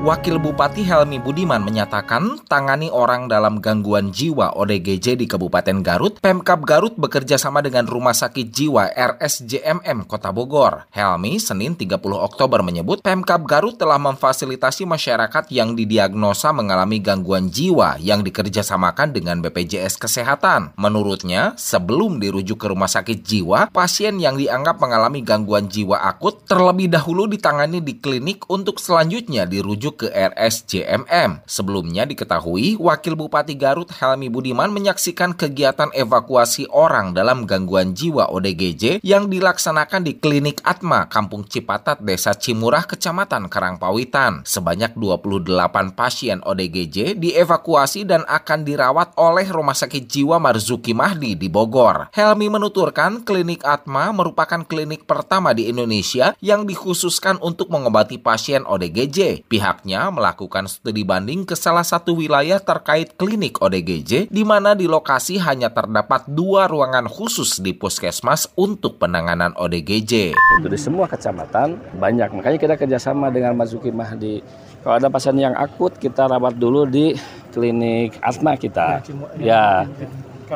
Wakil 0.04 0.36
Bupati 0.36 0.84
Helmi 0.84 1.16
Budiman 1.16 1.64
menyatakan 1.64 2.36
tangani 2.44 2.92
orang 2.92 3.24
dalam 3.24 3.56
gangguan 3.56 4.12
jiwa 4.12 4.52
ODGJ 4.52 5.16
di 5.16 5.24
Kabupaten 5.24 5.80
Garut, 5.80 6.20
Pemkap 6.20 6.60
Garut 6.60 6.92
bekerja 7.00 7.40
sama 7.40 7.64
dengan 7.64 7.88
Rumah 7.88 8.12
Sakit 8.12 8.52
Jiwa 8.52 8.92
RSJMM 8.92 10.04
Kota 10.04 10.28
Bogor. 10.28 10.84
Helmi 10.92 11.40
Senin 11.40 11.72
30 11.72 11.96
Oktober 12.20 12.60
menyebut 12.60 13.00
Pemkap 13.00 13.48
Garut 13.48 13.80
telah 13.80 13.96
memfasilitasi 13.96 14.84
masyarakat 14.84 15.48
yang 15.48 15.72
didiagnosa 15.72 16.52
mengalami 16.52 17.00
gangguan 17.00 17.48
jiwa 17.48 17.96
yang 17.96 18.20
dikerjasamakan 18.20 19.16
dengan 19.16 19.40
BPJS 19.40 19.96
Kesehatan. 19.96 20.76
Menurutnya, 20.76 21.56
sebelum 21.56 22.20
dirujuk 22.20 22.60
ke 22.60 22.68
Rumah 22.68 22.92
Sakit 22.92 23.24
Jiwa, 23.24 23.72
pasien 23.72 24.20
yang 24.20 24.36
dianggap 24.36 24.84
mengalami 24.84 25.24
gangguan 25.24 25.72
jiwa 25.72 25.96
akut 26.04 26.44
terlebih 26.44 26.92
dahulu 26.92 27.24
ditangani 27.24 27.80
di 27.80 27.96
klinik 27.96 28.44
untuk 28.52 28.76
selanjutnya 28.76 29.48
dirujuk 29.48 29.93
ke 29.94 30.10
RSJMM. 30.10 31.46
Sebelumnya 31.46 32.04
diketahui, 32.04 32.76
Wakil 32.76 33.14
Bupati 33.14 33.54
Garut 33.54 33.88
Helmi 33.94 34.26
Budiman 34.26 34.74
menyaksikan 34.74 35.32
kegiatan 35.38 35.94
evakuasi 35.94 36.66
orang 36.74 37.14
dalam 37.14 37.46
gangguan 37.46 37.94
jiwa 37.94 38.28
ODGJ 38.34 39.00
yang 39.06 39.30
dilaksanakan 39.30 40.02
di 40.02 40.18
Klinik 40.18 40.58
Atma, 40.66 41.06
Kampung 41.06 41.46
Cipatat, 41.46 42.02
Desa 42.02 42.34
Cimurah, 42.34 42.84
Kecamatan 42.84 43.46
Karangpawitan. 43.46 44.42
Sebanyak 44.42 44.98
28 44.98 45.94
pasien 45.94 46.42
ODGJ 46.42 47.14
dievakuasi 47.14 48.02
dan 48.02 48.26
akan 48.26 48.66
dirawat 48.66 49.14
oleh 49.14 49.46
Rumah 49.46 49.78
Sakit 49.78 50.10
Jiwa 50.10 50.42
Marzuki 50.42 50.90
Mahdi 50.90 51.38
di 51.38 51.46
Bogor. 51.46 52.10
Helmi 52.10 52.50
menuturkan 52.50 53.22
Klinik 53.22 53.62
Atma 53.62 54.10
merupakan 54.10 54.66
klinik 54.66 55.06
pertama 55.06 55.54
di 55.54 55.70
Indonesia 55.70 56.34
yang 56.42 56.66
dikhususkan 56.66 57.38
untuk 57.38 57.70
mengobati 57.70 58.18
pasien 58.18 58.66
ODGJ. 58.66 59.46
Pihak 59.46 59.83
pihaknya 59.84 60.08
melakukan 60.08 60.64
studi 60.64 61.04
banding 61.04 61.44
ke 61.44 61.52
salah 61.52 61.84
satu 61.84 62.16
wilayah 62.16 62.56
terkait 62.56 63.12
klinik 63.20 63.60
ODGJ 63.60 64.32
di 64.32 64.40
mana 64.40 64.72
di 64.72 64.88
lokasi 64.88 65.36
hanya 65.36 65.68
terdapat 65.68 66.24
dua 66.24 66.64
ruangan 66.64 67.04
khusus 67.04 67.60
di 67.60 67.76
puskesmas 67.76 68.48
untuk 68.56 68.96
penanganan 68.96 69.52
ODGJ. 69.52 70.32
Untuk 70.56 70.72
di 70.72 70.80
semua 70.80 71.04
kecamatan 71.04 71.76
banyak, 72.00 72.32
makanya 72.32 72.56
kita 72.56 72.74
kerjasama 72.80 73.28
dengan 73.28 73.52
Mazuki 73.60 73.92
Mahdi. 73.92 74.40
Kalau 74.80 74.96
ada 74.96 75.12
pasien 75.12 75.36
yang 75.36 75.52
akut, 75.52 75.92
kita 76.00 76.32
rawat 76.32 76.56
dulu 76.56 76.88
di 76.88 77.12
klinik 77.52 78.16
asma 78.24 78.56
kita. 78.56 79.04
Ya, 79.36 79.84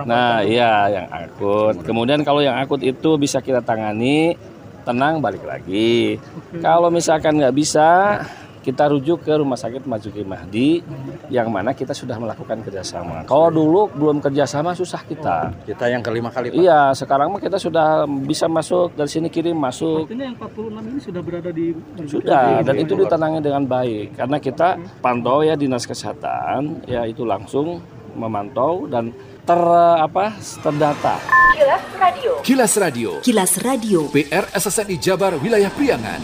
nah 0.08 0.40
iya 0.40 0.88
yang 0.88 1.06
akut. 1.12 1.84
Kemudian 1.84 2.24
kalau 2.24 2.40
yang 2.40 2.56
akut 2.56 2.80
itu 2.80 3.20
bisa 3.20 3.44
kita 3.44 3.60
tangani, 3.60 4.40
tenang 4.88 5.20
balik 5.20 5.44
lagi. 5.44 6.16
Kalau 6.64 6.88
misalkan 6.88 7.36
nggak 7.36 7.56
bisa, 7.56 8.20
kita 8.62 8.90
rujuk 8.90 9.24
ke 9.24 9.32
Rumah 9.32 9.58
Sakit 9.58 9.84
Majuki 9.86 10.22
Mahdi 10.26 10.82
yang 11.32 11.48
mana 11.48 11.72
kita 11.72 11.94
sudah 11.94 12.16
melakukan 12.18 12.60
kerjasama. 12.62 13.24
Kalau 13.24 13.48
dulu 13.48 13.88
belum 13.92 14.18
kerjasama 14.20 14.74
susah 14.74 15.02
kita. 15.04 15.52
Kita 15.64 15.88
yang 15.88 16.02
kelima 16.04 16.28
kali 16.28 16.52
Pak. 16.52 16.58
Iya, 16.58 16.92
sekarang 16.94 17.32
mah 17.32 17.40
kita 17.42 17.56
sudah 17.56 18.04
bisa 18.06 18.46
masuk 18.50 18.94
dari 18.94 19.10
sini 19.10 19.28
kirim 19.30 19.56
masuk. 19.56 20.08
Artinya 20.08 20.24
yang 20.28 20.36
46 20.36 20.90
ini 20.90 21.00
sudah 21.00 21.20
berada 21.22 21.50
di 21.50 21.66
sudah 22.08 22.62
dan 22.64 22.74
itu 22.78 22.92
ditangani 22.94 23.38
dengan 23.42 23.64
baik 23.64 24.16
karena 24.16 24.36
kita 24.40 24.68
pantau 25.02 25.44
ya 25.44 25.54
dinas 25.54 25.84
kesehatan 25.84 26.84
ya 26.88 27.04
itu 27.04 27.22
langsung 27.26 27.82
memantau 28.16 28.88
dan 28.90 29.14
ter 29.46 29.60
apa 30.02 30.34
terdata. 30.60 31.16
Kilas 31.58 31.84
Radio. 31.98 32.32
Kilas 32.46 32.72
Radio. 32.78 33.10
Kilas 33.18 33.52
Radio. 33.66 34.00
PR 34.14 34.46
SSNI 34.54 34.96
Jabar 35.02 35.34
Wilayah 35.42 35.72
Priangan. 35.74 36.22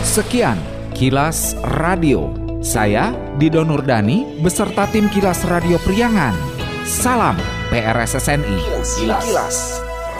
Sekian 0.00 0.79
Kilas 0.90 1.54
Radio. 1.80 2.34
Saya 2.60 3.14
Dido 3.38 3.62
Nurdani 3.62 4.26
beserta 4.42 4.84
tim 4.90 5.06
Kilas 5.08 5.46
Radio 5.46 5.78
Priangan. 5.80 6.34
Salam 6.82 7.38
PRSSNI. 7.70 8.58
Kilas, 8.98 9.24
Kilas. 9.24 9.56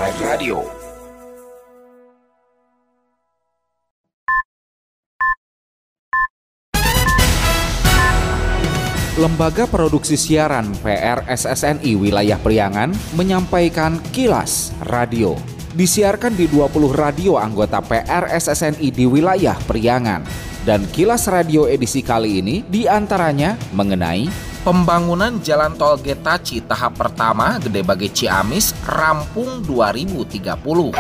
Radio. 0.01 0.63
Lembaga 9.21 9.69
Produksi 9.69 10.17
Siaran 10.17 10.73
PRSSNI 10.81 11.93
Wilayah 11.93 12.41
Priangan 12.41 12.95
menyampaikan 13.19 14.01
Kilas 14.17 14.73
Radio. 14.89 15.37
Disiarkan 15.77 16.35
di 16.35 16.49
20 16.49 16.91
radio 16.91 17.37
anggota 17.37 17.79
PRSSNI 17.85 18.89
di 18.91 19.05
wilayah 19.05 19.55
Priangan. 19.69 20.50
Dan 20.61 20.85
Kilas 20.93 21.25
Radio 21.25 21.65
edisi 21.65 22.05
kali 22.05 22.45
ini 22.45 22.61
di 22.61 22.85
antaranya 22.85 23.57
mengenai 23.73 24.29
Pembangunan 24.61 25.41
Jalan 25.41 25.73
Tol 25.81 25.97
Getaci 26.05 26.61
tahap 26.69 27.01
pertama 27.01 27.57
Gede 27.57 27.81
Bage 27.81 28.13
Ciamis 28.13 28.77
rampung 28.85 29.65
2030. 29.65 30.93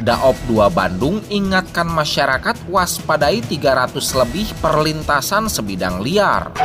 Daop 0.00 0.36
2 0.48 0.72
Bandung 0.72 1.20
ingatkan 1.28 1.84
masyarakat 1.84 2.64
waspadai 2.72 3.44
300 3.44 4.00
lebih 4.24 4.56
perlintasan 4.64 5.52
sebidang 5.52 6.00
liar. 6.00 6.56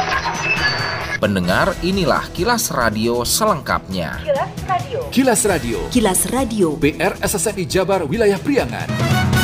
Pendengar, 1.20 1.76
inilah 1.84 2.24
kilas 2.32 2.72
radio 2.72 3.28
selengkapnya. 3.28 4.24
Kilas 4.24 4.52
Radio. 4.64 5.00
Kilas 5.12 5.42
Radio. 5.44 5.78
Kilas 5.92 6.22
Radio. 6.32 6.68
PR 6.80 7.20
SSNI 7.20 7.68
Jabar 7.68 8.08
Wilayah 8.08 8.40
Priangan. 8.40 9.35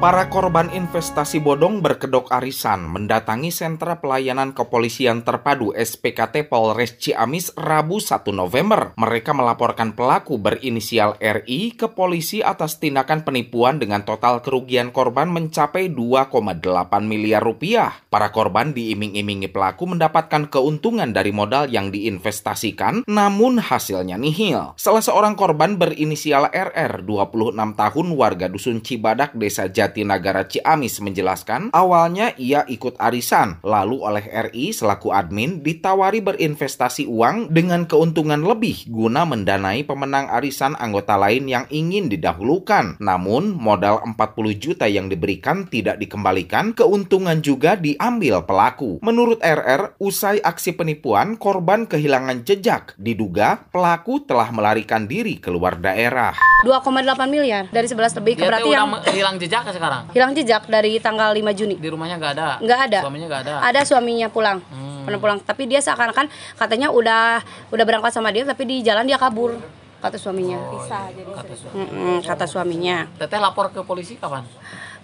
Para 0.00 0.32
korban 0.32 0.72
investasi 0.72 1.44
bodong 1.44 1.84
berkedok 1.84 2.32
arisan 2.32 2.88
mendatangi 2.88 3.52
sentra 3.52 4.00
pelayanan 4.00 4.56
kepolisian 4.56 5.20
terpadu 5.28 5.76
SPKT 5.76 6.48
Polres 6.48 6.96
Ciamis 6.96 7.52
Rabu 7.52 8.00
1 8.00 8.24
November. 8.32 8.96
Mereka 8.96 9.36
melaporkan 9.36 9.92
pelaku 9.92 10.40
berinisial 10.40 11.20
RI 11.20 11.76
ke 11.76 11.92
polisi 11.92 12.40
atas 12.40 12.80
tindakan 12.80 13.28
penipuan 13.28 13.76
dengan 13.76 14.00
total 14.08 14.40
kerugian 14.40 14.88
korban 14.88 15.28
mencapai 15.28 15.92
2,8 15.92 16.32
miliar 17.04 17.44
rupiah. 17.44 18.00
Para 18.08 18.32
korban 18.32 18.72
diiming-imingi 18.72 19.52
pelaku 19.52 19.84
mendapatkan 19.84 20.48
keuntungan 20.48 21.12
dari 21.12 21.28
modal 21.28 21.68
yang 21.68 21.92
diinvestasikan, 21.92 23.04
namun 23.04 23.60
hasilnya 23.60 24.16
nihil. 24.16 24.72
Salah 24.80 25.04
seorang 25.04 25.36
korban 25.36 25.76
berinisial 25.76 26.48
RR, 26.48 27.04
26 27.04 27.52
tahun 27.76 28.06
warga 28.16 28.48
Dusun 28.48 28.80
Cibadak, 28.80 29.36
Desa 29.36 29.68
Jati 29.68 29.89
Jatinagara 29.90 30.46
Ciamis 30.46 31.02
menjelaskan, 31.02 31.74
awalnya 31.74 32.30
ia 32.38 32.62
ikut 32.70 32.94
arisan, 33.02 33.58
lalu 33.66 33.98
oleh 34.06 34.22
RI 34.22 34.70
selaku 34.70 35.10
admin 35.10 35.66
ditawari 35.66 36.22
berinvestasi 36.22 37.10
uang 37.10 37.50
dengan 37.50 37.90
keuntungan 37.90 38.38
lebih 38.38 38.86
guna 38.86 39.26
mendanai 39.26 39.82
pemenang 39.82 40.30
arisan 40.30 40.78
anggota 40.78 41.18
lain 41.18 41.50
yang 41.50 41.66
ingin 41.74 42.06
didahulukan. 42.06 43.02
Namun, 43.02 43.58
modal 43.58 43.98
40 44.06 44.62
juta 44.62 44.86
yang 44.86 45.10
diberikan 45.10 45.66
tidak 45.66 45.98
dikembalikan, 45.98 46.70
keuntungan 46.70 47.42
juga 47.42 47.74
diambil 47.74 48.46
pelaku. 48.46 49.02
Menurut 49.02 49.42
RR, 49.42 49.98
usai 49.98 50.38
aksi 50.38 50.78
penipuan, 50.78 51.34
korban 51.34 51.90
kehilangan 51.90 52.46
jejak. 52.46 52.94
Diduga 52.94 53.66
pelaku 53.74 54.22
telah 54.22 54.54
melarikan 54.54 55.10
diri 55.10 55.42
keluar 55.42 55.82
daerah. 55.82 56.38
2,8 56.60 56.92
miliar 57.32 57.72
dari 57.72 57.88
11 57.88 58.20
lebih 58.20 58.36
ke 58.36 58.44
Dia 58.44 58.50
berarti 58.52 58.70
yang 58.70 58.88
hilang 59.16 59.36
jejak 59.40 59.64
sekarang. 59.80 60.02
hilang 60.12 60.32
jejak 60.36 60.62
dari 60.68 61.00
tanggal 61.00 61.32
5 61.32 61.56
Juni. 61.56 61.80
Di 61.80 61.88
rumahnya 61.88 62.20
nggak 62.20 62.32
ada. 62.36 62.48
Nggak 62.60 62.80
ada. 62.92 62.98
Suaminya 63.00 63.26
nggak 63.32 63.42
ada. 63.48 63.52
Ada 63.64 63.80
suaminya 63.88 64.28
pulang. 64.28 64.58
Hmm. 64.68 65.08
Pernah 65.08 65.20
pulang, 65.20 65.38
tapi 65.40 65.64
dia 65.64 65.80
seakan-akan 65.80 66.28
katanya 66.60 66.92
udah 66.92 67.40
udah 67.72 67.84
berangkat 67.88 68.12
sama 68.12 68.28
dia 68.28 68.44
tapi 68.44 68.68
di 68.68 68.84
jalan 68.84 69.08
dia 69.08 69.16
kabur 69.16 69.56
kata 70.00 70.20
suaminya. 70.20 70.60
Bisa 70.76 71.08
jadi 71.16 71.28
Kata, 71.32 71.52
kata 72.28 72.44
suaminya. 72.44 73.08
Teteh 73.16 73.40
lapor 73.40 73.72
ke 73.72 73.80
polisi 73.80 74.20
kapan? 74.20 74.44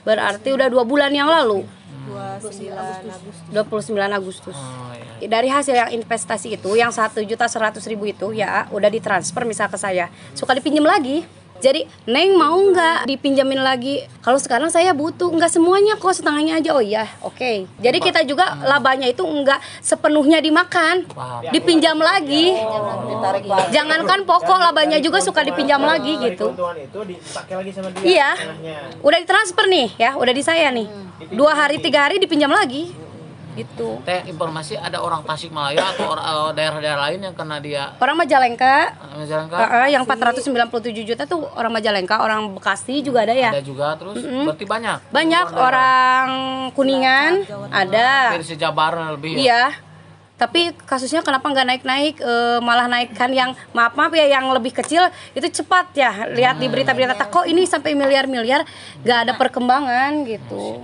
Berarti 0.04 0.52
udah 0.52 0.68
dua 0.68 0.84
bulan 0.84 1.10
yang 1.10 1.26
lalu. 1.26 1.64
Hmm. 1.64 2.38
29 3.50 3.98
Agustus. 4.14 4.54
Oh, 4.54 4.94
iya. 4.94 5.26
Dari 5.26 5.48
hasil 5.50 5.74
yang 5.74 5.90
investasi 5.90 6.54
itu, 6.54 6.70
yang 6.78 6.94
satu 6.94 7.18
juta 7.26 7.50
seratus 7.50 7.82
ribu 7.90 8.06
itu 8.06 8.30
ya 8.30 8.70
udah 8.70 8.86
ditransfer 8.86 9.42
misal 9.42 9.66
ke 9.66 9.74
saya, 9.74 10.06
suka 10.36 10.54
dipinjam 10.54 10.86
lagi. 10.86 11.26
Jadi 11.56 11.88
Neng 12.06 12.36
mau 12.36 12.56
nggak 12.56 13.08
dipinjamin 13.08 13.60
lagi? 13.60 14.04
Kalau 14.20 14.36
sekarang 14.36 14.68
saya 14.68 14.92
butuh, 14.92 15.30
nggak 15.32 15.48
semuanya 15.48 15.94
kok 15.96 16.12
setengahnya 16.12 16.58
aja. 16.60 16.70
Oh 16.76 16.84
iya, 16.84 17.08
oke. 17.22 17.66
Jadi 17.80 17.98
kita 18.02 18.26
juga 18.26 18.58
labanya 18.66 19.08
itu 19.08 19.22
nggak 19.22 19.58
sepenuhnya 19.80 20.42
dimakan, 20.42 21.06
dipinjam 21.54 21.96
lagi. 21.96 22.52
Jangankan 23.72 24.28
pokok 24.28 24.58
labanya 24.58 24.98
juga 24.98 25.22
suka 25.22 25.46
dipinjam 25.46 25.80
lagi 25.80 26.18
gitu. 26.20 26.52
Keuntungan 26.52 26.76
itu 26.76 27.00
dipakai 27.06 27.54
lagi 27.56 27.70
sama 27.72 27.88
dia. 27.94 28.04
Iya, 28.04 28.30
udah 29.00 29.18
ditransfer 29.22 29.64
nih 29.70 29.88
ya, 29.96 30.10
udah 30.18 30.32
di 30.34 30.42
saya 30.44 30.68
nih. 30.74 30.86
Dua 31.32 31.56
hari 31.56 31.80
tiga 31.80 32.04
hari 32.04 32.20
dipinjam 32.20 32.52
lagi, 32.52 32.92
gitu. 33.56 33.98
Teh 34.04 34.28
informasi 34.28 34.76
ada 34.76 35.00
orang 35.00 35.24
Tasikmalaya 35.24 35.96
atau 35.96 36.12
eh, 36.12 36.50
daerah-daerah 36.52 37.00
lain 37.08 37.20
yang 37.24 37.34
kena 37.34 37.56
dia 37.58 37.96
Orang 37.96 38.20
Majalengka, 38.20 38.92
Majalengka? 39.16 39.56
Heeh, 39.56 39.96
yang 39.96 40.04
497 40.04 41.08
juta 41.08 41.24
tuh 41.24 41.48
orang 41.56 41.72
Majalengka, 41.72 42.20
orang 42.20 42.52
Bekasi 42.52 43.00
juga 43.00 43.24
ada 43.24 43.32
ya. 43.32 43.50
Ada 43.50 43.64
juga 43.64 43.96
terus 43.96 44.20
Mm-mm. 44.20 44.44
berarti 44.46 44.66
banyak. 44.68 44.98
Banyak 45.08 45.46
orang 45.56 46.26
Kuningan 46.70 47.32
ada. 47.72 48.36
Dari 48.36 48.44
sejabar 48.44 49.16
lebih. 49.16 49.34
ya? 49.34 49.40
Iya. 49.40 49.64
Tapi 50.36 50.76
kasusnya 50.84 51.24
kenapa 51.24 51.48
nggak 51.48 51.64
naik-naik 51.64 52.14
eh, 52.20 52.60
malah 52.60 52.92
naikkan 52.92 53.32
yang 53.32 53.56
maaf 53.72 53.96
maaf 53.96 54.12
ya 54.12 54.28
yang 54.28 54.52
lebih 54.52 54.68
kecil 54.68 55.08
itu 55.32 55.48
cepat 55.48 55.96
ya 55.96 56.28
lihat 56.28 56.60
di 56.60 56.68
berita-berita 56.68 57.16
kok 57.32 57.48
ini 57.48 57.64
sampai 57.64 57.96
miliar-miliar 57.96 58.60
nggak 59.00 59.18
ada 59.24 59.32
perkembangan 59.32 60.28
gitu. 60.28 60.76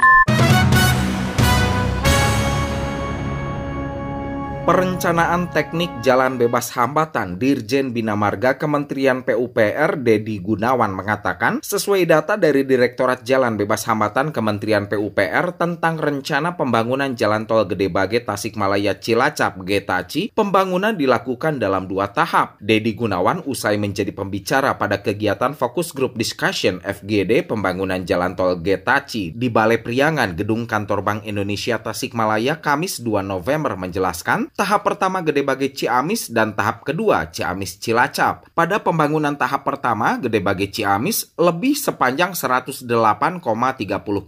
Perencanaan 4.63 5.51
Teknik 5.51 5.91
Jalan 6.07 6.39
Bebas 6.39 6.71
Hambatan 6.79 7.35
Dirjen 7.35 7.91
Bina 7.91 8.15
Marga 8.15 8.55
Kementerian 8.55 9.27
PUPR 9.27 9.99
Dedi 9.99 10.39
Gunawan 10.39 10.95
mengatakan, 10.95 11.59
sesuai 11.67 12.07
data 12.07 12.39
dari 12.39 12.63
Direktorat 12.63 13.27
Jalan 13.27 13.59
Bebas 13.59 13.83
Hambatan 13.91 14.31
Kementerian 14.31 14.87
PUPR 14.87 15.59
tentang 15.59 15.99
rencana 15.99 16.55
pembangunan 16.55 17.11
Jalan 17.19 17.51
Tol 17.51 17.67
Gede 17.67 17.91
Bage 17.91 18.23
Tasikmalaya 18.23 19.03
Cilacap 19.03 19.59
Getaci, 19.67 20.31
pembangunan 20.31 20.95
dilakukan 20.95 21.59
dalam 21.59 21.91
dua 21.91 22.15
tahap. 22.15 22.55
Dedi 22.63 22.95
Gunawan 22.95 23.43
usai 23.51 23.83
menjadi 23.83 24.15
pembicara 24.15 24.79
pada 24.79 25.03
kegiatan 25.03 25.59
Fokus 25.59 25.91
Group 25.91 26.15
Discussion 26.15 26.79
FGD 26.87 27.51
pembangunan 27.51 28.07
Jalan 28.07 28.39
Tol 28.39 28.63
Getaci 28.63 29.35
di 29.35 29.51
Balai 29.51 29.83
Priangan 29.83 30.39
Gedung 30.39 30.71
Kantor 30.71 31.03
Bank 31.03 31.21
Indonesia 31.27 31.83
Tasikmalaya 31.83 32.63
Kamis 32.63 33.03
2 33.03 33.27
November 33.27 33.75
menjelaskan, 33.75 34.52
tahap 34.53 34.85
pertama 34.85 35.25
Gede 35.25 35.41
Bage 35.41 35.73
Ciamis 35.73 36.29
dan 36.29 36.53
tahap 36.53 36.85
kedua 36.85 37.29
Ciamis 37.33 37.81
Cilacap. 37.81 38.53
Pada 38.53 38.81
pembangunan 38.85 39.33
tahap 39.37 39.65
pertama 39.65 40.21
Gede 40.21 40.45
Bage 40.45 40.69
Ciamis 40.69 41.33
lebih 41.41 41.73
sepanjang 41.77 42.37
108,30 42.37 42.85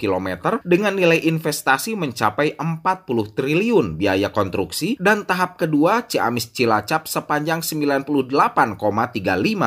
km 0.01 0.29
dengan 0.65 0.93
nilai 0.97 1.21
investasi 1.29 1.97
mencapai 1.97 2.57
40 2.57 3.37
triliun 3.37 4.01
biaya 4.01 4.33
konstruksi 4.33 4.97
dan 4.97 5.29
tahap 5.29 5.61
kedua 5.61 6.09
Ciamis 6.09 6.51
Cilacap 6.57 7.05
sepanjang 7.05 7.61
98,35 7.61 9.21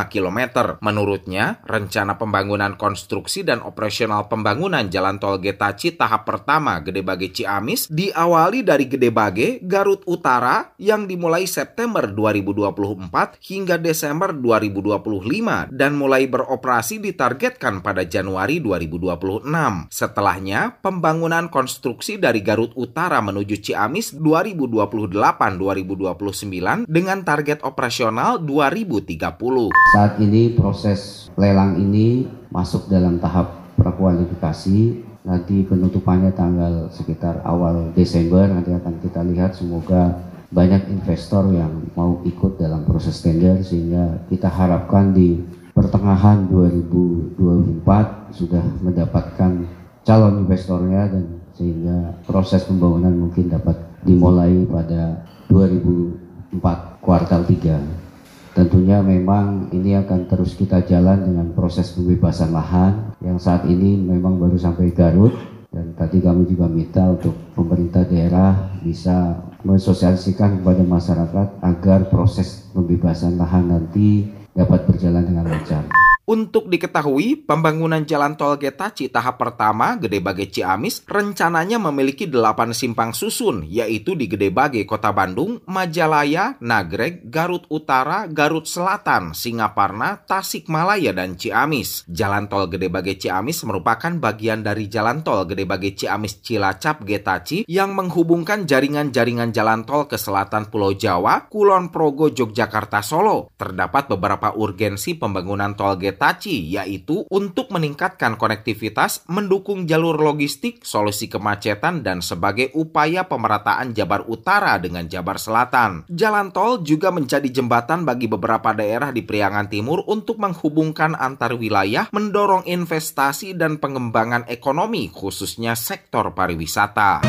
km. 0.09 0.39
Menurutnya, 0.81 1.61
rencana 1.69 2.17
pembangunan 2.17 2.73
konstruksi 2.75 3.45
dan 3.45 3.61
operasional 3.61 4.25
pembangunan 4.25 4.89
Jalan 4.89 5.21
Tol 5.21 5.37
Getaci 5.37 5.93
tahap 5.93 6.25
pertama 6.25 6.81
Gede 6.81 7.05
Bage 7.05 7.29
Ciamis 7.29 7.85
diawali 7.93 8.65
dari 8.65 8.89
Gede 8.89 9.13
Bage, 9.13 9.61
Garut 9.61 10.01
Utara 10.09 10.46
yang 10.81 11.07
dimulai 11.07 11.47
September 11.49 12.07
2024 12.09 13.37
hingga 13.41 13.77
Desember 13.81 14.33
2025 14.35 15.69
dan 15.73 15.95
mulai 15.95 16.27
beroperasi 16.29 16.99
ditargetkan 17.03 17.81
pada 17.85 18.03
Januari 18.05 18.59
2026. 18.63 19.45
Setelahnya, 19.91 20.71
pembangunan 20.79 21.49
konstruksi 21.51 22.17
dari 22.19 22.41
Garut 22.43 22.71
Utara 22.75 23.21
menuju 23.23 23.55
Ciamis 23.59 24.13
2028-2029 24.15 26.85
dengan 26.87 27.23
target 27.23 27.63
operasional 27.67 28.39
2030. 28.43 29.71
Saat 29.95 30.19
ini 30.23 30.49
proses 30.55 31.27
lelang 31.37 31.77
ini 31.77 32.25
masuk 32.49 32.89
dalam 32.89 33.21
tahap 33.21 33.53
prakualifikasi. 33.77 35.05
Nanti 35.27 35.59
penutupannya 35.67 36.31
tanggal 36.31 36.87
sekitar 36.87 37.43
awal 37.43 37.91
Desember. 37.91 38.47
Nanti 38.47 38.71
akan 38.71 38.95
kita 39.03 39.27
lihat 39.27 39.59
semoga 39.59 40.15
banyak 40.47 40.87
investor 40.87 41.51
yang 41.51 41.91
mau 41.91 42.23
ikut 42.23 42.55
dalam 42.55 42.87
proses 42.87 43.19
tender 43.19 43.59
sehingga 43.59 44.23
kita 44.31 44.47
harapkan 44.47 45.11
di 45.11 45.43
pertengahan 45.75 46.47
2024 46.47 48.31
sudah 48.31 48.63
mendapatkan 48.79 49.67
calon 50.07 50.47
investornya 50.47 51.11
dan 51.11 51.43
sehingga 51.51 52.15
proses 52.23 52.63
pembangunan 52.63 53.11
mungkin 53.11 53.51
dapat 53.51 53.75
dimulai 54.07 54.63
pada 54.69 55.25
2004 55.51 57.03
kuartal 57.03 57.43
3. 57.43 58.07
Tentunya 58.55 59.05
memang 59.05 59.69
ini 59.69 59.93
akan 59.99 60.25
terus 60.25 60.57
kita 60.57 60.81
jalan 60.81 61.27
dengan 61.27 61.53
proses 61.53 61.93
pembebasan 61.93 62.55
lahan 62.55 63.13
yang 63.21 63.37
saat 63.37 63.69
ini 63.69 63.99
memang 63.99 64.41
baru 64.41 64.57
sampai 64.57 64.95
Garut 64.95 65.35
dan 65.69 65.93
tadi 65.93 66.23
kami 66.23 66.49
juga 66.49 66.65
minta 66.65 67.05
untuk 67.05 67.37
pemerintah 67.53 68.01
daerah 68.07 68.73
bisa 68.81 69.45
mensosialisasikan 69.65 70.61
kepada 70.61 70.83
masyarakat 70.85 71.47
agar 71.63 71.99
proses 72.11 72.69
pembebasan 72.73 73.39
lahan 73.39 73.71
nanti 73.71 74.29
dapat 74.53 74.85
berjalan 74.85 75.25
dengan 75.25 75.45
lancar. 75.49 76.06
Untuk 76.27 76.67
diketahui, 76.67 77.47
pembangunan 77.47 78.03
jalan 78.03 78.35
tol 78.35 78.59
Getaci 78.59 79.07
tahap 79.07 79.39
pertama 79.39 79.95
Gede 79.95 80.19
Bage 80.19 80.51
Ciamis 80.51 81.07
rencananya 81.07 81.79
memiliki 81.79 82.27
8 82.27 82.75
simpang 82.75 83.15
susun, 83.15 83.63
yaitu 83.63 84.11
di 84.11 84.27
Gede 84.27 84.51
Bage 84.51 84.83
Kota 84.83 85.15
Bandung, 85.15 85.63
Majalaya, 85.71 86.59
Nagreg, 86.59 87.31
Garut 87.31 87.63
Utara, 87.71 88.27
Garut 88.27 88.67
Selatan, 88.67 89.31
Singaparna, 89.31 90.19
Tasikmalaya, 90.27 91.15
dan 91.15 91.39
Ciamis. 91.39 92.03
Jalan 92.11 92.51
tol 92.51 92.67
Gede 92.67 92.91
Bage 92.91 93.15
Ciamis 93.15 93.63
merupakan 93.63 94.11
bagian 94.19 94.67
dari 94.67 94.91
jalan 94.91 95.23
tol 95.23 95.47
Gede 95.47 95.63
Bage 95.63 95.95
Ciamis 95.95 96.43
Cilacap 96.43 97.07
Getaci 97.07 97.63
yang 97.71 97.95
menghubungkan 97.95 98.67
jaringan-jaringan 98.67 99.55
jalan 99.55 99.87
tol 99.87 100.11
ke 100.11 100.19
selatan 100.19 100.67
Pulau 100.67 100.91
Jawa, 100.91 101.47
Kulon 101.47 101.87
Progo, 101.87 102.27
Yogyakarta, 102.27 102.99
Solo. 102.99 103.55
Terdapat 103.55 104.11
beberapa 104.11 104.51
urgensi 104.59 105.15
pembangunan 105.15 105.71
tol 105.71 105.95
Getaci 105.95 106.16
Getaci, 106.17 106.73
yaitu 106.73 107.29
untuk 107.29 107.69
meningkatkan 107.69 108.41
konektivitas, 108.41 109.21
mendukung 109.29 109.85
jalur 109.85 110.17
logistik, 110.17 110.81
solusi 110.81 111.29
kemacetan, 111.29 112.01
dan 112.01 112.25
sebagai 112.25 112.73
upaya 112.73 113.29
pemerataan 113.29 113.93
Jabar 113.93 114.25
Utara 114.25 114.81
dengan 114.81 115.05
Jabar 115.05 115.37
Selatan. 115.37 116.09
Jalan 116.09 116.49
tol 116.49 116.81
juga 116.81 117.13
menjadi 117.13 117.45
jembatan 117.53 118.01
bagi 118.01 118.25
beberapa 118.25 118.73
daerah 118.73 119.13
di 119.13 119.21
Priangan 119.21 119.69
Timur 119.69 120.09
untuk 120.09 120.41
menghubungkan 120.41 121.13
antar 121.13 121.53
wilayah, 121.53 122.09
mendorong 122.09 122.65
investasi 122.65 123.53
dan 123.53 123.77
pengembangan 123.77 124.49
ekonomi, 124.49 125.13
khususnya 125.13 125.77
sektor 125.77 126.33
pariwisata. 126.33 127.21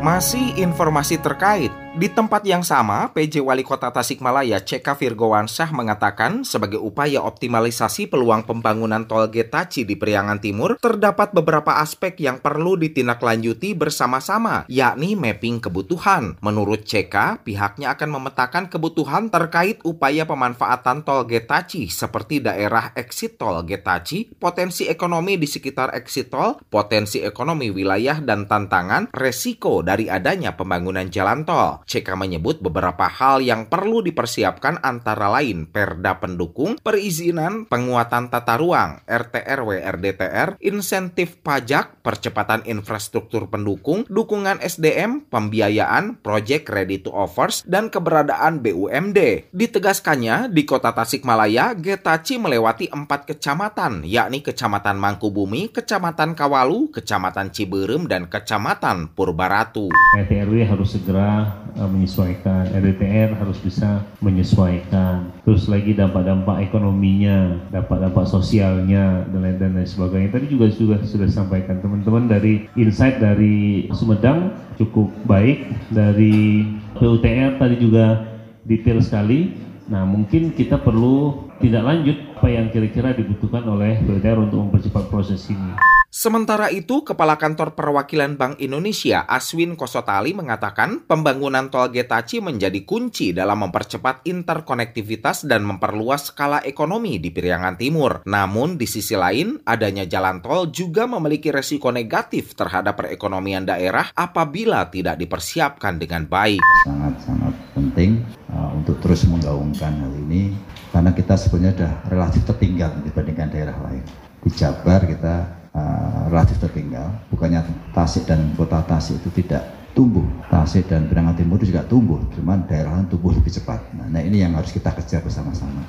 Masih 0.00 0.56
informasi 0.56 1.20
terkait 1.20 1.74
di 1.98 2.06
tempat 2.06 2.46
yang 2.46 2.62
sama, 2.62 3.10
PJ 3.10 3.42
Wali 3.42 3.66
Kota 3.66 3.90
Tasikmalaya 3.90 4.62
CK 4.62 4.86
Virgowansyah 4.86 5.74
mengatakan 5.74 6.46
sebagai 6.46 6.78
upaya 6.78 7.26
optimalisasi 7.26 8.06
peluang 8.06 8.46
pembangunan 8.46 9.02
tol 9.10 9.26
Getaci 9.26 9.82
di 9.82 9.98
Priangan 9.98 10.38
Timur, 10.38 10.78
terdapat 10.78 11.34
beberapa 11.34 11.82
aspek 11.82 12.14
yang 12.22 12.38
perlu 12.38 12.78
ditindaklanjuti 12.78 13.74
bersama-sama, 13.74 14.62
yakni 14.70 15.18
mapping 15.18 15.58
kebutuhan. 15.58 16.38
Menurut 16.38 16.86
CK, 16.86 17.42
pihaknya 17.42 17.98
akan 17.98 18.10
memetakan 18.14 18.70
kebutuhan 18.70 19.26
terkait 19.34 19.82
upaya 19.82 20.22
pemanfaatan 20.22 21.02
tol 21.02 21.26
Getaci 21.26 21.90
seperti 21.90 22.38
daerah 22.38 22.94
exit 22.94 23.42
tol 23.42 23.58
Getaci, 23.66 24.38
potensi 24.38 24.86
ekonomi 24.86 25.34
di 25.34 25.50
sekitar 25.50 25.98
exit 25.98 26.30
tol, 26.30 26.62
potensi 26.62 27.26
ekonomi 27.26 27.74
wilayah 27.74 28.22
dan 28.22 28.46
tantangan, 28.46 29.10
resiko 29.10 29.82
dari 29.82 30.06
adanya 30.06 30.54
pembangunan 30.54 31.10
jalan 31.10 31.42
tol. 31.42 31.82
CK 31.88 32.20
menyebut 32.20 32.60
beberapa 32.60 33.08
hal 33.08 33.40
yang 33.40 33.64
perlu 33.64 34.04
dipersiapkan 34.04 34.84
antara 34.84 35.32
lain 35.32 35.64
perda 35.64 36.20
pendukung, 36.20 36.76
perizinan, 36.76 37.64
penguatan 37.64 38.28
tata 38.28 38.60
ruang, 38.60 39.00
RTRW 39.08 39.80
RDTR, 39.80 40.60
insentif 40.60 41.40
pajak, 41.40 42.04
percepatan 42.04 42.60
infrastruktur 42.68 43.48
pendukung, 43.48 44.04
dukungan 44.12 44.60
SDM, 44.60 45.24
pembiayaan, 45.32 46.20
proyek 46.20 46.68
ready 46.68 47.00
to 47.00 47.08
offers, 47.08 47.64
dan 47.64 47.88
keberadaan 47.88 48.60
BUMD. 48.60 49.48
Ditegaskannya, 49.48 50.52
di 50.52 50.68
kota 50.68 50.92
Tasikmalaya, 50.92 51.72
Getaci 51.72 52.36
melewati 52.36 52.92
empat 52.92 53.24
kecamatan, 53.24 54.04
yakni 54.04 54.44
Kecamatan 54.44 55.00
Mangkubumi, 55.00 55.72
Kecamatan 55.72 56.36
Kawalu, 56.36 56.92
Kecamatan 56.92 57.48
Ciberem, 57.48 58.04
dan 58.04 58.28
Kecamatan 58.28 59.08
Purbaratu. 59.16 59.88
RTRW 60.20 60.68
harus 60.68 60.92
segera 60.92 61.56
Eh, 61.78 61.86
menyesuaikan, 61.86 62.74
RDTR 62.74 63.38
harus 63.38 63.54
bisa 63.62 64.02
menyesuaikan. 64.18 65.30
Terus 65.46 65.70
lagi 65.70 65.94
dampak-dampak 65.94 66.66
ekonominya, 66.66 67.54
dampak-dampak 67.70 68.26
sosialnya 68.26 69.22
dan 69.30 69.46
lain 69.46 69.56
dan 69.62 69.70
lain 69.78 69.86
sebagainya. 69.86 70.34
Tadi 70.34 70.50
juga 70.50 70.74
sudah 70.74 70.98
sudah 71.06 71.30
sampaikan 71.30 71.78
teman-teman 71.78 72.26
dari 72.26 72.66
insight 72.74 73.22
dari 73.22 73.86
Sumedang 73.94 74.58
cukup 74.74 75.06
baik, 75.30 75.70
dari 75.94 76.66
PUTR 76.98 77.62
tadi 77.62 77.76
juga 77.78 78.26
detail 78.66 78.98
sekali. 78.98 79.54
Nah 79.86 80.02
mungkin 80.02 80.50
kita 80.58 80.82
perlu 80.82 81.46
tidak 81.62 81.86
lanjut 81.86 82.18
apa 82.42 82.48
yang 82.58 82.74
kira-kira 82.74 83.14
dibutuhkan 83.14 83.62
oleh 83.70 84.02
PUTR 84.02 84.50
untuk 84.50 84.66
mempercepat 84.66 85.06
proses 85.14 85.46
ini. 85.46 85.78
Sementara 86.08 86.72
itu, 86.72 87.04
Kepala 87.04 87.36
Kantor 87.36 87.76
Perwakilan 87.76 88.40
Bank 88.40 88.64
Indonesia 88.64 89.28
Aswin 89.28 89.76
Kosotali 89.76 90.32
mengatakan 90.32 91.04
pembangunan 91.04 91.68
tol 91.68 91.92
Getaci 91.92 92.40
menjadi 92.40 92.80
kunci 92.88 93.36
dalam 93.36 93.68
mempercepat 93.68 94.24
interkonektivitas 94.24 95.44
dan 95.44 95.68
memperluas 95.68 96.32
skala 96.32 96.64
ekonomi 96.64 97.20
di 97.20 97.28
Piriangan 97.28 97.76
Timur. 97.76 98.24
Namun, 98.24 98.80
di 98.80 98.88
sisi 98.88 99.20
lain, 99.20 99.60
adanya 99.68 100.08
jalan 100.08 100.40
tol 100.40 100.72
juga 100.72 101.04
memiliki 101.04 101.52
resiko 101.52 101.92
negatif 101.92 102.56
terhadap 102.56 102.96
perekonomian 102.96 103.68
daerah 103.68 104.08
apabila 104.16 104.88
tidak 104.88 105.20
dipersiapkan 105.20 106.00
dengan 106.00 106.24
baik. 106.24 106.64
Sangat-sangat 106.88 107.52
penting 107.76 108.24
uh, 108.48 108.72
untuk 108.72 108.96
terus 109.04 109.28
menggaungkan 109.28 109.92
hal 109.92 110.12
ini 110.24 110.56
karena 110.88 111.12
kita 111.12 111.36
sebenarnya 111.36 111.84
sudah 111.84 111.92
relatif 112.08 112.42
tertinggal 112.48 112.96
dibandingkan 113.04 113.52
daerah 113.52 113.76
lain. 113.84 114.00
Di 114.40 114.50
Jabar 114.56 115.04
kita 115.04 115.57
uh, 115.74 116.28
relatif 116.30 116.60
tertinggal. 116.60 117.08
Bukannya 117.32 117.64
Tasik 117.92 118.28
dan 118.28 118.52
kota 118.54 118.84
Tasik 118.84 119.20
itu 119.20 119.30
tidak 119.42 119.78
tumbuh. 119.98 120.22
Tasik 120.46 120.86
dan 120.86 121.10
Pirangan 121.10 121.34
Timur 121.34 121.58
itu 121.58 121.74
juga 121.74 121.82
tumbuh, 121.90 122.22
cuman 122.38 122.62
daerah 122.70 122.94
lain 122.94 123.10
tumbuh 123.10 123.34
lebih 123.34 123.50
cepat. 123.50 123.82
Nah, 123.98 124.06
nah 124.06 124.22
ini 124.22 124.46
yang 124.46 124.54
harus 124.54 124.70
kita 124.70 124.94
kejar 124.94 125.26
bersama-sama. 125.26 125.82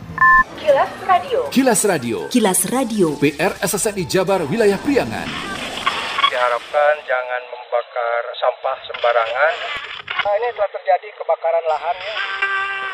Kilas 0.57 0.93
Radio. 1.05 1.39
Kilas 1.53 1.81
Radio. 1.85 2.17
Kilas 2.33 2.61
Radio. 2.73 3.07
PR 3.21 3.53
SSNI 3.61 4.03
Jabar 4.09 4.41
Wilayah 4.49 4.81
Priangan. 4.81 5.29
Diharapkan 6.29 6.95
jangan 7.05 7.41
membakar 7.53 8.23
sampah 8.37 8.77
sembarangan. 8.89 9.53
Nah, 10.19 10.33
ini 10.35 10.47
telah 10.57 10.71
terjadi 10.73 11.07
kebakaran 11.15 11.63
lahan 11.69 11.97
ya. 12.01 12.15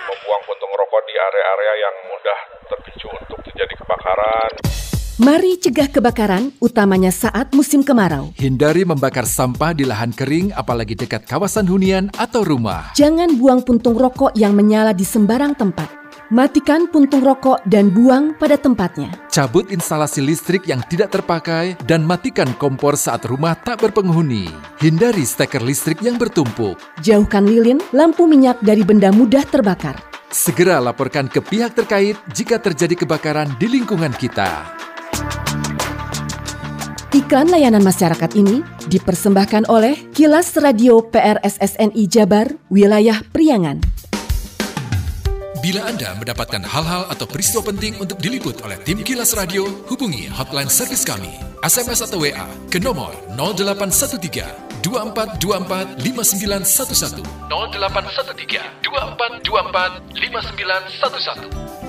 Membuang 0.06 0.44
puntung 0.46 0.72
rokok 0.76 1.02
di 1.10 1.16
area-area 1.18 1.74
yang 1.80 1.96
mudah 2.12 2.40
terpicu 2.70 3.08
untuk 3.10 3.40
terjadi 3.50 3.74
kebakaran. 3.82 4.95
Mari 5.16 5.56
cegah 5.56 5.88
kebakaran, 5.88 6.52
utamanya 6.60 7.08
saat 7.08 7.56
musim 7.56 7.88
kemarau. 7.88 8.36
Hindari 8.36 8.84
membakar 8.84 9.24
sampah 9.24 9.72
di 9.72 9.88
lahan 9.88 10.12
kering, 10.12 10.52
apalagi 10.52 10.92
dekat 10.92 11.24
kawasan 11.24 11.72
hunian 11.72 12.12
atau 12.20 12.44
rumah. 12.44 12.92
Jangan 13.00 13.40
buang 13.40 13.64
puntung 13.64 13.96
rokok 13.96 14.36
yang 14.36 14.52
menyala 14.52 14.92
di 14.92 15.08
sembarang 15.08 15.56
tempat. 15.56 15.88
Matikan 16.36 16.92
puntung 16.92 17.24
rokok 17.24 17.64
dan 17.64 17.96
buang 17.96 18.36
pada 18.36 18.60
tempatnya. 18.60 19.08
Cabut 19.32 19.72
instalasi 19.72 20.20
listrik 20.20 20.68
yang 20.68 20.84
tidak 20.84 21.16
terpakai 21.16 21.80
dan 21.88 22.04
matikan 22.04 22.52
kompor 22.60 23.00
saat 23.00 23.24
rumah 23.24 23.56
tak 23.56 23.88
berpenghuni. 23.88 24.52
Hindari 24.84 25.24
steker 25.24 25.64
listrik 25.64 26.04
yang 26.04 26.20
bertumpuk. 26.20 26.76
Jauhkan 27.00 27.48
lilin, 27.48 27.80
lampu 27.96 28.28
minyak 28.28 28.60
dari 28.60 28.84
benda 28.84 29.16
mudah 29.16 29.48
terbakar. 29.48 29.96
Segera 30.28 30.84
laporkan 30.84 31.32
ke 31.32 31.40
pihak 31.40 31.72
terkait 31.72 32.20
jika 32.36 32.60
terjadi 32.60 33.08
kebakaran 33.08 33.56
di 33.56 33.72
lingkungan 33.80 34.12
kita. 34.12 34.84
Iklan 37.16 37.48
layanan 37.48 37.82
masyarakat 37.82 38.36
ini 38.36 38.60
dipersembahkan 38.92 39.72
oleh 39.72 39.98
Kilas 40.12 40.54
Radio 40.60 41.00
PRSSNI 41.00 42.04
Jabar, 42.12 42.54
Wilayah 42.68 43.24
Priangan. 43.32 43.80
Bila 45.66 45.90
Anda 45.90 46.14
mendapatkan 46.14 46.62
hal-hal 46.62 47.10
atau 47.10 47.26
peristiwa 47.26 47.66
penting 47.66 47.98
untuk 47.98 48.22
diliput 48.22 48.62
oleh 48.62 48.78
tim 48.86 49.02
Kilas 49.02 49.34
Radio, 49.34 49.66
hubungi 49.90 50.30
hotline 50.30 50.70
servis 50.70 51.02
kami, 51.02 51.34
SMS 51.66 52.06
atau 52.06 52.22
WA 52.22 52.46
ke 52.70 52.78
nomor 52.78 53.18
0813 53.34 54.86
2424 54.86 55.98
5911 56.06 57.26
0813 57.50 58.86
2424 58.86 60.14
5911 60.14 61.85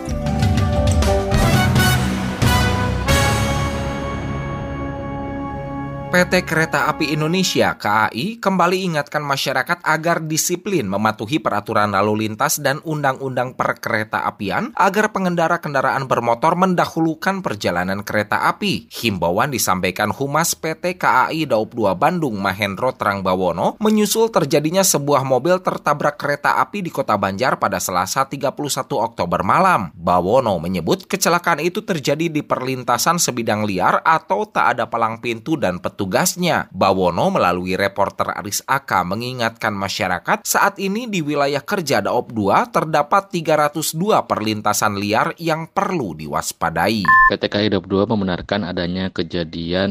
PT 6.17 6.49
Kereta 6.49 6.89
Api 6.89 7.13
Indonesia 7.13 7.77
KAI 7.77 8.41
kembali 8.41 8.89
ingatkan 8.89 9.21
masyarakat 9.21 9.85
agar 9.85 10.25
disiplin 10.25 10.89
mematuhi 10.89 11.37
peraturan 11.37 11.93
lalu 11.93 12.25
lintas 12.25 12.57
dan 12.57 12.81
undang-undang 12.89 13.53
perkereta 13.53 14.25
apian 14.25 14.73
agar 14.81 15.13
pengendara 15.13 15.61
kendaraan 15.61 16.09
bermotor 16.09 16.57
mendahulukan 16.57 17.45
perjalanan 17.45 18.01
kereta 18.01 18.49
api. 18.49 18.89
Himbauan 18.89 19.53
disampaikan 19.53 20.09
Humas 20.09 20.57
PT 20.57 20.97
KAI 20.97 21.45
Daup 21.45 21.77
2 21.77 21.93
Bandung 21.93 22.41
Mahendro 22.41 22.97
Trangbawono 22.97 23.77
menyusul 23.77 24.33
terjadinya 24.33 24.89
sebuah 24.89 25.21
mobil 25.21 25.61
tertabrak 25.61 26.17
kereta 26.17 26.65
api 26.65 26.81
di 26.81 26.89
Kota 26.89 27.21
Banjar 27.21 27.61
pada 27.61 27.77
Selasa 27.77 28.25
31 28.25 28.57
Oktober 29.05 29.45
malam. 29.45 29.93
Bawono 29.93 30.57
menyebut 30.65 31.05
kecelakaan 31.05 31.61
itu 31.61 31.85
terjadi 31.85 32.33
di 32.33 32.41
perlintasan 32.41 33.21
sebidang 33.21 33.69
liar 33.69 34.01
atau 34.01 34.49
tak 34.49 34.81
ada 34.81 34.89
palang 34.89 35.21
pintu 35.21 35.61
dan 35.61 35.77
petunjuk 35.77 36.06
petugasnya. 36.07 36.71
Bawono 36.71 37.35
melalui 37.35 37.75
reporter 37.75 38.31
Aris 38.39 38.63
Aka 38.71 39.03
mengingatkan 39.03 39.75
masyarakat 39.75 40.47
saat 40.47 40.79
ini 40.79 41.11
di 41.11 41.19
wilayah 41.19 41.59
kerja 41.59 41.99
Daop 41.99 42.31
2 42.31 42.71
terdapat 42.71 43.35
302 43.35 44.23
perlintasan 44.31 45.03
liar 45.03 45.35
yang 45.43 45.67
perlu 45.67 46.15
diwaspadai. 46.15 47.03
PT 47.35 47.43
KAI 47.51 47.75
Daop 47.75 47.91
2 47.91 48.07
membenarkan 48.07 48.71
adanya 48.71 49.11
kejadian 49.11 49.91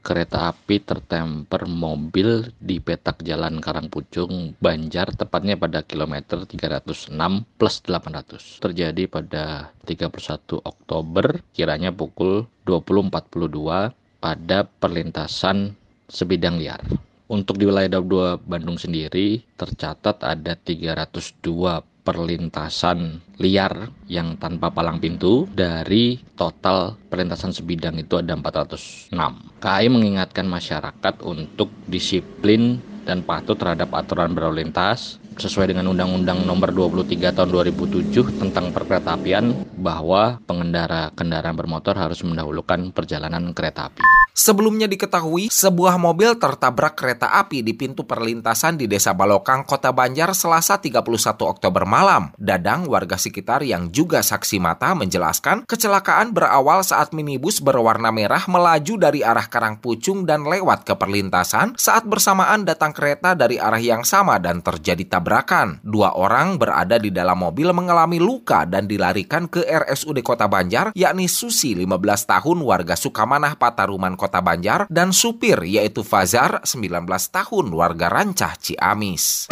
kereta 0.00 0.48
api 0.48 0.80
tertemper 0.80 1.68
mobil 1.68 2.56
di 2.56 2.80
petak 2.80 3.20
jalan 3.20 3.60
Karangpucung, 3.60 4.56
Banjar, 4.56 5.12
tepatnya 5.12 5.60
pada 5.60 5.84
kilometer 5.84 6.48
306 6.48 7.12
plus 7.60 7.74
800. 7.84 8.64
Terjadi 8.64 9.04
pada 9.12 9.76
31 9.84 10.64
Oktober, 10.64 11.44
kiranya 11.52 11.92
pukul 11.92 12.48
20.42 12.64 13.99
pada 14.20 14.68
perlintasan 14.68 15.74
sebidang 16.06 16.60
liar. 16.60 16.84
Untuk 17.30 17.56
di 17.56 17.64
wilayah 17.64 17.98
Daup 17.98 18.10
2 18.10 18.42
Bandung 18.42 18.74
sendiri 18.74 19.40
tercatat 19.54 20.20
ada 20.26 20.58
302 20.58 21.80
perlintasan 22.02 23.22
liar 23.38 23.92
yang 24.10 24.34
tanpa 24.40 24.72
palang 24.74 24.98
pintu 24.98 25.46
dari 25.52 26.18
total 26.34 26.98
perlintasan 27.06 27.54
sebidang 27.54 27.94
itu 28.02 28.18
ada 28.18 28.34
406. 28.34 29.14
KAI 29.62 29.86
mengingatkan 29.92 30.48
masyarakat 30.48 31.22
untuk 31.22 31.70
disiplin 31.86 32.82
dan 33.10 33.26
patuh 33.26 33.58
terhadap 33.58 33.90
aturan 33.90 34.30
berlalu 34.30 34.62
lintas 34.62 35.18
sesuai 35.34 35.74
dengan 35.74 35.90
Undang-Undang 35.90 36.46
Nomor 36.46 36.70
23 36.70 37.34
Tahun 37.34 37.50
2007 37.50 38.38
tentang 38.38 38.70
perkeretaapian 38.70 39.66
bahwa 39.74 40.38
pengendara 40.46 41.10
kendaraan 41.18 41.58
bermotor 41.58 41.98
harus 41.98 42.22
mendahulukan 42.22 42.94
perjalanan 42.94 43.50
kereta 43.50 43.90
api. 43.90 44.06
Sebelumnya 44.30 44.86
diketahui, 44.86 45.50
sebuah 45.50 45.98
mobil 45.98 46.38
tertabrak 46.38 46.94
kereta 46.94 47.28
api 47.34 47.66
di 47.66 47.74
pintu 47.74 48.06
perlintasan 48.06 48.78
di 48.78 48.86
Desa 48.86 49.10
Balokang, 49.10 49.66
Kota 49.66 49.90
Banjar, 49.90 50.32
Selasa 50.32 50.78
31 50.78 51.02
Oktober 51.44 51.82
malam. 51.84 52.30
Dadang, 52.38 52.86
warga 52.86 53.18
sekitar 53.18 53.66
yang 53.66 53.90
juga 53.90 54.22
saksi 54.22 54.62
mata, 54.62 54.94
menjelaskan 54.94 55.66
kecelakaan 55.66 56.30
berawal 56.30 56.80
saat 56.86 57.10
minibus 57.10 57.58
berwarna 57.58 58.14
merah 58.14 58.46
melaju 58.46 58.94
dari 58.96 59.20
arah 59.20 59.50
Karangpucung 59.50 60.24
dan 60.24 60.46
lewat 60.46 60.86
ke 60.86 60.94
perlintasan 60.94 61.74
saat 61.74 62.06
bersamaan 62.06 62.62
datang 62.62 62.94
kereta 63.00 63.32
dari 63.32 63.56
arah 63.56 63.80
yang 63.80 64.04
sama 64.04 64.36
dan 64.36 64.60
terjadi 64.60 65.16
tabrakan. 65.16 65.80
Dua 65.80 66.12
orang 66.12 66.60
berada 66.60 67.00
di 67.00 67.08
dalam 67.08 67.40
mobil 67.40 67.72
mengalami 67.72 68.20
luka 68.20 68.68
dan 68.68 68.84
dilarikan 68.84 69.48
ke 69.48 69.64
RSUD 69.64 70.20
Kota 70.20 70.44
Banjar, 70.44 70.92
yakni 70.92 71.24
Susi, 71.32 71.72
15 71.72 71.96
tahun, 72.28 72.60
warga 72.60 73.00
Sukamanah, 73.00 73.56
Pataruman, 73.56 74.20
Kota 74.20 74.44
Banjar, 74.44 74.84
dan 74.92 75.16
supir 75.16 75.64
yaitu 75.64 76.04
Fazar, 76.04 76.60
19 76.68 77.08
tahun, 77.32 77.66
warga 77.72 78.12
Rancah, 78.12 78.60
Ciamis. 78.60 79.48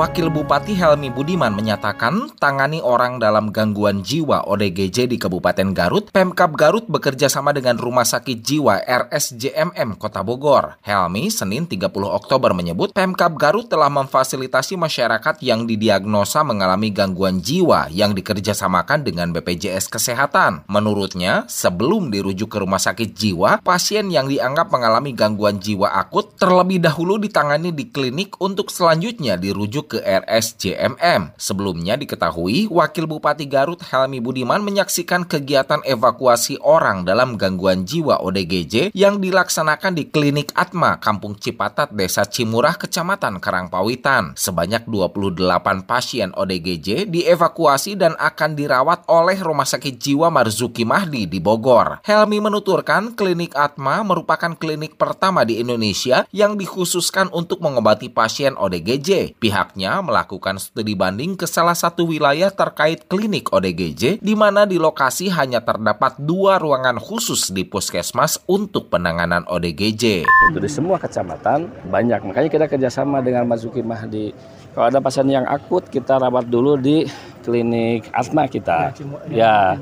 Wakil 0.00 0.32
Bupati 0.32 0.72
Helmi 0.72 1.12
Budiman 1.12 1.52
menyatakan 1.52 2.32
tangani 2.40 2.80
orang 2.80 3.20
dalam 3.20 3.52
gangguan 3.52 4.00
jiwa 4.00 4.48
ODGJ 4.48 5.12
di 5.12 5.20
Kabupaten 5.20 5.76
Garut, 5.76 6.08
Pemkap 6.08 6.56
Garut 6.56 6.88
bekerja 6.88 7.28
sama 7.28 7.52
dengan 7.52 7.76
Rumah 7.76 8.08
Sakit 8.08 8.40
Jiwa 8.40 8.80
RSJMM 8.80 10.00
Kota 10.00 10.24
Bogor. 10.24 10.80
Helmi 10.80 11.28
Senin 11.28 11.68
30 11.68 11.92
Oktober 12.16 12.56
menyebut 12.56 12.96
Pemkap 12.96 13.36
Garut 13.36 13.68
telah 13.68 13.92
memfasilitasi 13.92 14.80
masyarakat 14.80 15.36
yang 15.44 15.68
didiagnosa 15.68 16.48
mengalami 16.48 16.88
gangguan 16.88 17.44
jiwa 17.44 17.92
yang 17.92 18.16
dikerjasamakan 18.16 19.04
dengan 19.04 19.36
BPJS 19.36 19.92
Kesehatan. 19.92 20.64
Menurutnya, 20.72 21.44
sebelum 21.44 22.08
dirujuk 22.08 22.48
ke 22.48 22.56
Rumah 22.56 22.80
Sakit 22.80 23.12
Jiwa, 23.12 23.60
pasien 23.60 24.08
yang 24.08 24.32
dianggap 24.32 24.72
mengalami 24.72 25.12
gangguan 25.12 25.60
jiwa 25.60 25.92
akut 25.92 26.40
terlebih 26.40 26.80
dahulu 26.80 27.20
ditangani 27.20 27.68
di 27.76 27.92
klinik 27.92 28.40
untuk 28.40 28.72
selanjutnya 28.72 29.36
dirujuk 29.36 29.89
menuju 29.90 29.98
ke 29.98 29.98
RSJMM. 30.06 31.34
Sebelumnya 31.34 31.98
diketahui, 31.98 32.70
Wakil 32.70 33.10
Bupati 33.10 33.50
Garut 33.50 33.82
Helmi 33.82 34.22
Budiman 34.22 34.62
menyaksikan 34.62 35.26
kegiatan 35.26 35.82
evakuasi 35.82 36.62
orang 36.62 37.02
dalam 37.02 37.34
gangguan 37.34 37.82
jiwa 37.82 38.22
ODGJ 38.22 38.94
yang 38.94 39.18
dilaksanakan 39.18 39.98
di 39.98 40.06
Klinik 40.06 40.54
Atma, 40.54 41.02
Kampung 41.02 41.34
Cipatat, 41.34 41.90
Desa 41.90 42.22
Cimurah, 42.22 42.78
Kecamatan 42.78 43.42
Karangpawitan. 43.42 44.38
Sebanyak 44.38 44.86
28 44.86 45.82
pasien 45.82 46.30
ODGJ 46.38 47.10
dievakuasi 47.10 47.98
dan 47.98 48.14
akan 48.14 48.54
dirawat 48.54 49.10
oleh 49.10 49.42
Rumah 49.42 49.66
Sakit 49.66 49.98
Jiwa 49.98 50.30
Marzuki 50.30 50.86
Mahdi 50.86 51.26
di 51.26 51.42
Bogor. 51.42 52.04
Helmi 52.06 52.38
menuturkan 52.38 53.18
Klinik 53.18 53.58
Atma 53.58 54.06
merupakan 54.06 54.54
klinik 54.54 54.94
pertama 54.94 55.42
di 55.42 55.58
Indonesia 55.58 56.28
yang 56.30 56.54
dikhususkan 56.54 57.32
untuk 57.32 57.58
mengobati 57.64 58.12
pasien 58.12 58.54
ODGJ. 58.54 59.40
Pihak 59.40 59.69
pihaknya 59.70 60.02
melakukan 60.02 60.58
studi 60.58 60.98
banding 60.98 61.38
ke 61.38 61.46
salah 61.46 61.78
satu 61.78 62.02
wilayah 62.02 62.50
terkait 62.50 63.06
klinik 63.06 63.54
ODGJ 63.54 64.18
di 64.18 64.34
mana 64.34 64.66
di 64.66 64.82
lokasi 64.82 65.30
hanya 65.30 65.62
terdapat 65.62 66.18
dua 66.18 66.58
ruangan 66.58 66.98
khusus 66.98 67.54
di 67.54 67.62
puskesmas 67.62 68.42
untuk 68.50 68.90
penanganan 68.90 69.46
ODGJ. 69.46 70.26
Untuk 70.50 70.58
di 70.58 70.66
semua 70.66 70.98
kecamatan 70.98 71.70
banyak, 71.86 72.18
makanya 72.26 72.50
kita 72.50 72.66
kerjasama 72.66 73.22
dengan 73.22 73.46
Mazuki 73.46 73.78
Mahdi. 73.78 74.34
Kalau 74.74 74.90
ada 74.90 74.98
pasien 74.98 75.30
yang 75.30 75.46
akut 75.46 75.86
kita 75.86 76.18
rawat 76.18 76.50
dulu 76.50 76.74
di 76.74 77.06
klinik 77.46 78.10
asma 78.10 78.50
kita. 78.50 78.90
Ya. 79.30 79.78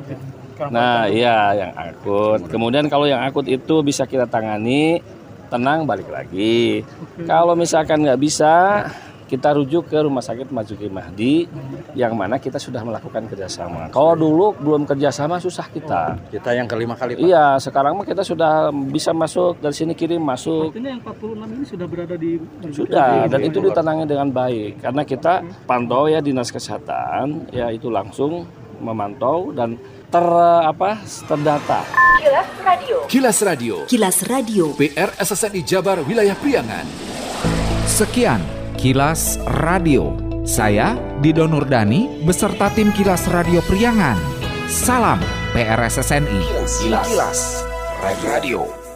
Nah, 0.68 1.08
iya 1.08 1.56
yang 1.56 1.72
akut. 1.72 2.44
Kemudian 2.52 2.92
kalau 2.92 3.08
yang 3.08 3.24
akut 3.24 3.48
itu 3.48 3.80
bisa 3.80 4.04
kita 4.04 4.28
tangani, 4.28 5.00
tenang 5.48 5.88
balik 5.88 6.12
lagi. 6.12 6.84
Kalau 7.24 7.56
misalkan 7.56 8.04
nggak 8.04 8.20
bisa, 8.20 8.84
kita 9.28 9.52
rujuk 9.52 9.92
ke 9.92 10.00
Rumah 10.00 10.24
Sakit 10.24 10.48
Majuki 10.48 10.88
Mahdi 10.88 11.44
yang 11.92 12.16
mana 12.16 12.40
kita 12.40 12.56
sudah 12.56 12.80
melakukan 12.80 13.28
kerjasama. 13.28 13.92
Kalau 13.92 14.16
dulu 14.16 14.56
belum 14.56 14.88
kerjasama 14.88 15.36
susah 15.36 15.68
kita. 15.68 16.16
Kita 16.32 16.56
yang 16.56 16.64
kelima 16.64 16.96
kali 16.96 17.20
Pak. 17.20 17.22
Iya, 17.22 17.60
sekarang 17.60 18.00
mah 18.00 18.08
kita 18.08 18.24
sudah 18.24 18.72
bisa 18.72 19.12
masuk 19.12 19.60
dari 19.60 19.76
sini 19.76 19.92
kirim 19.92 20.24
masuk. 20.24 20.72
Artinya 20.72 20.96
yang 20.96 21.02
46 21.04 21.54
ini 21.54 21.64
sudah 21.68 21.86
berada 21.86 22.16
di 22.16 22.32
sudah 22.72 23.28
dan 23.28 23.40
itu 23.44 23.58
ditanangi 23.60 24.04
dengan 24.08 24.28
baik 24.32 24.80
karena 24.80 25.02
kita 25.04 25.44
pantau 25.68 26.08
ya 26.08 26.24
dinas 26.24 26.48
kesehatan 26.48 27.52
ya 27.52 27.68
itu 27.68 27.92
langsung 27.92 28.48
memantau 28.80 29.52
dan 29.52 29.76
ter 30.08 30.26
apa 30.64 31.02
terdata. 31.28 31.84
Kilas 32.18 32.50
Radio. 32.64 32.96
Kilas 33.06 33.38
Radio. 33.44 33.74
Kilas 33.86 34.18
Radio. 34.26 34.64
PR 34.74 35.10
SSNI 35.20 35.60
Jabar 35.62 35.98
Wilayah 36.02 36.34
Priangan. 36.34 36.86
Sekian 37.86 38.57
Kilas 38.78 39.42
Radio. 39.58 40.14
Saya 40.46 40.94
Dido 41.18 41.50
Nurdani 41.50 42.22
beserta 42.22 42.70
tim 42.70 42.94
Kilas 42.94 43.26
Radio 43.26 43.58
Priangan. 43.66 44.14
Salam 44.70 45.18
PRSSNI. 45.50 46.40
Kilas, 46.78 46.78
Kilas. 47.10 47.40
Radio. 48.22 48.87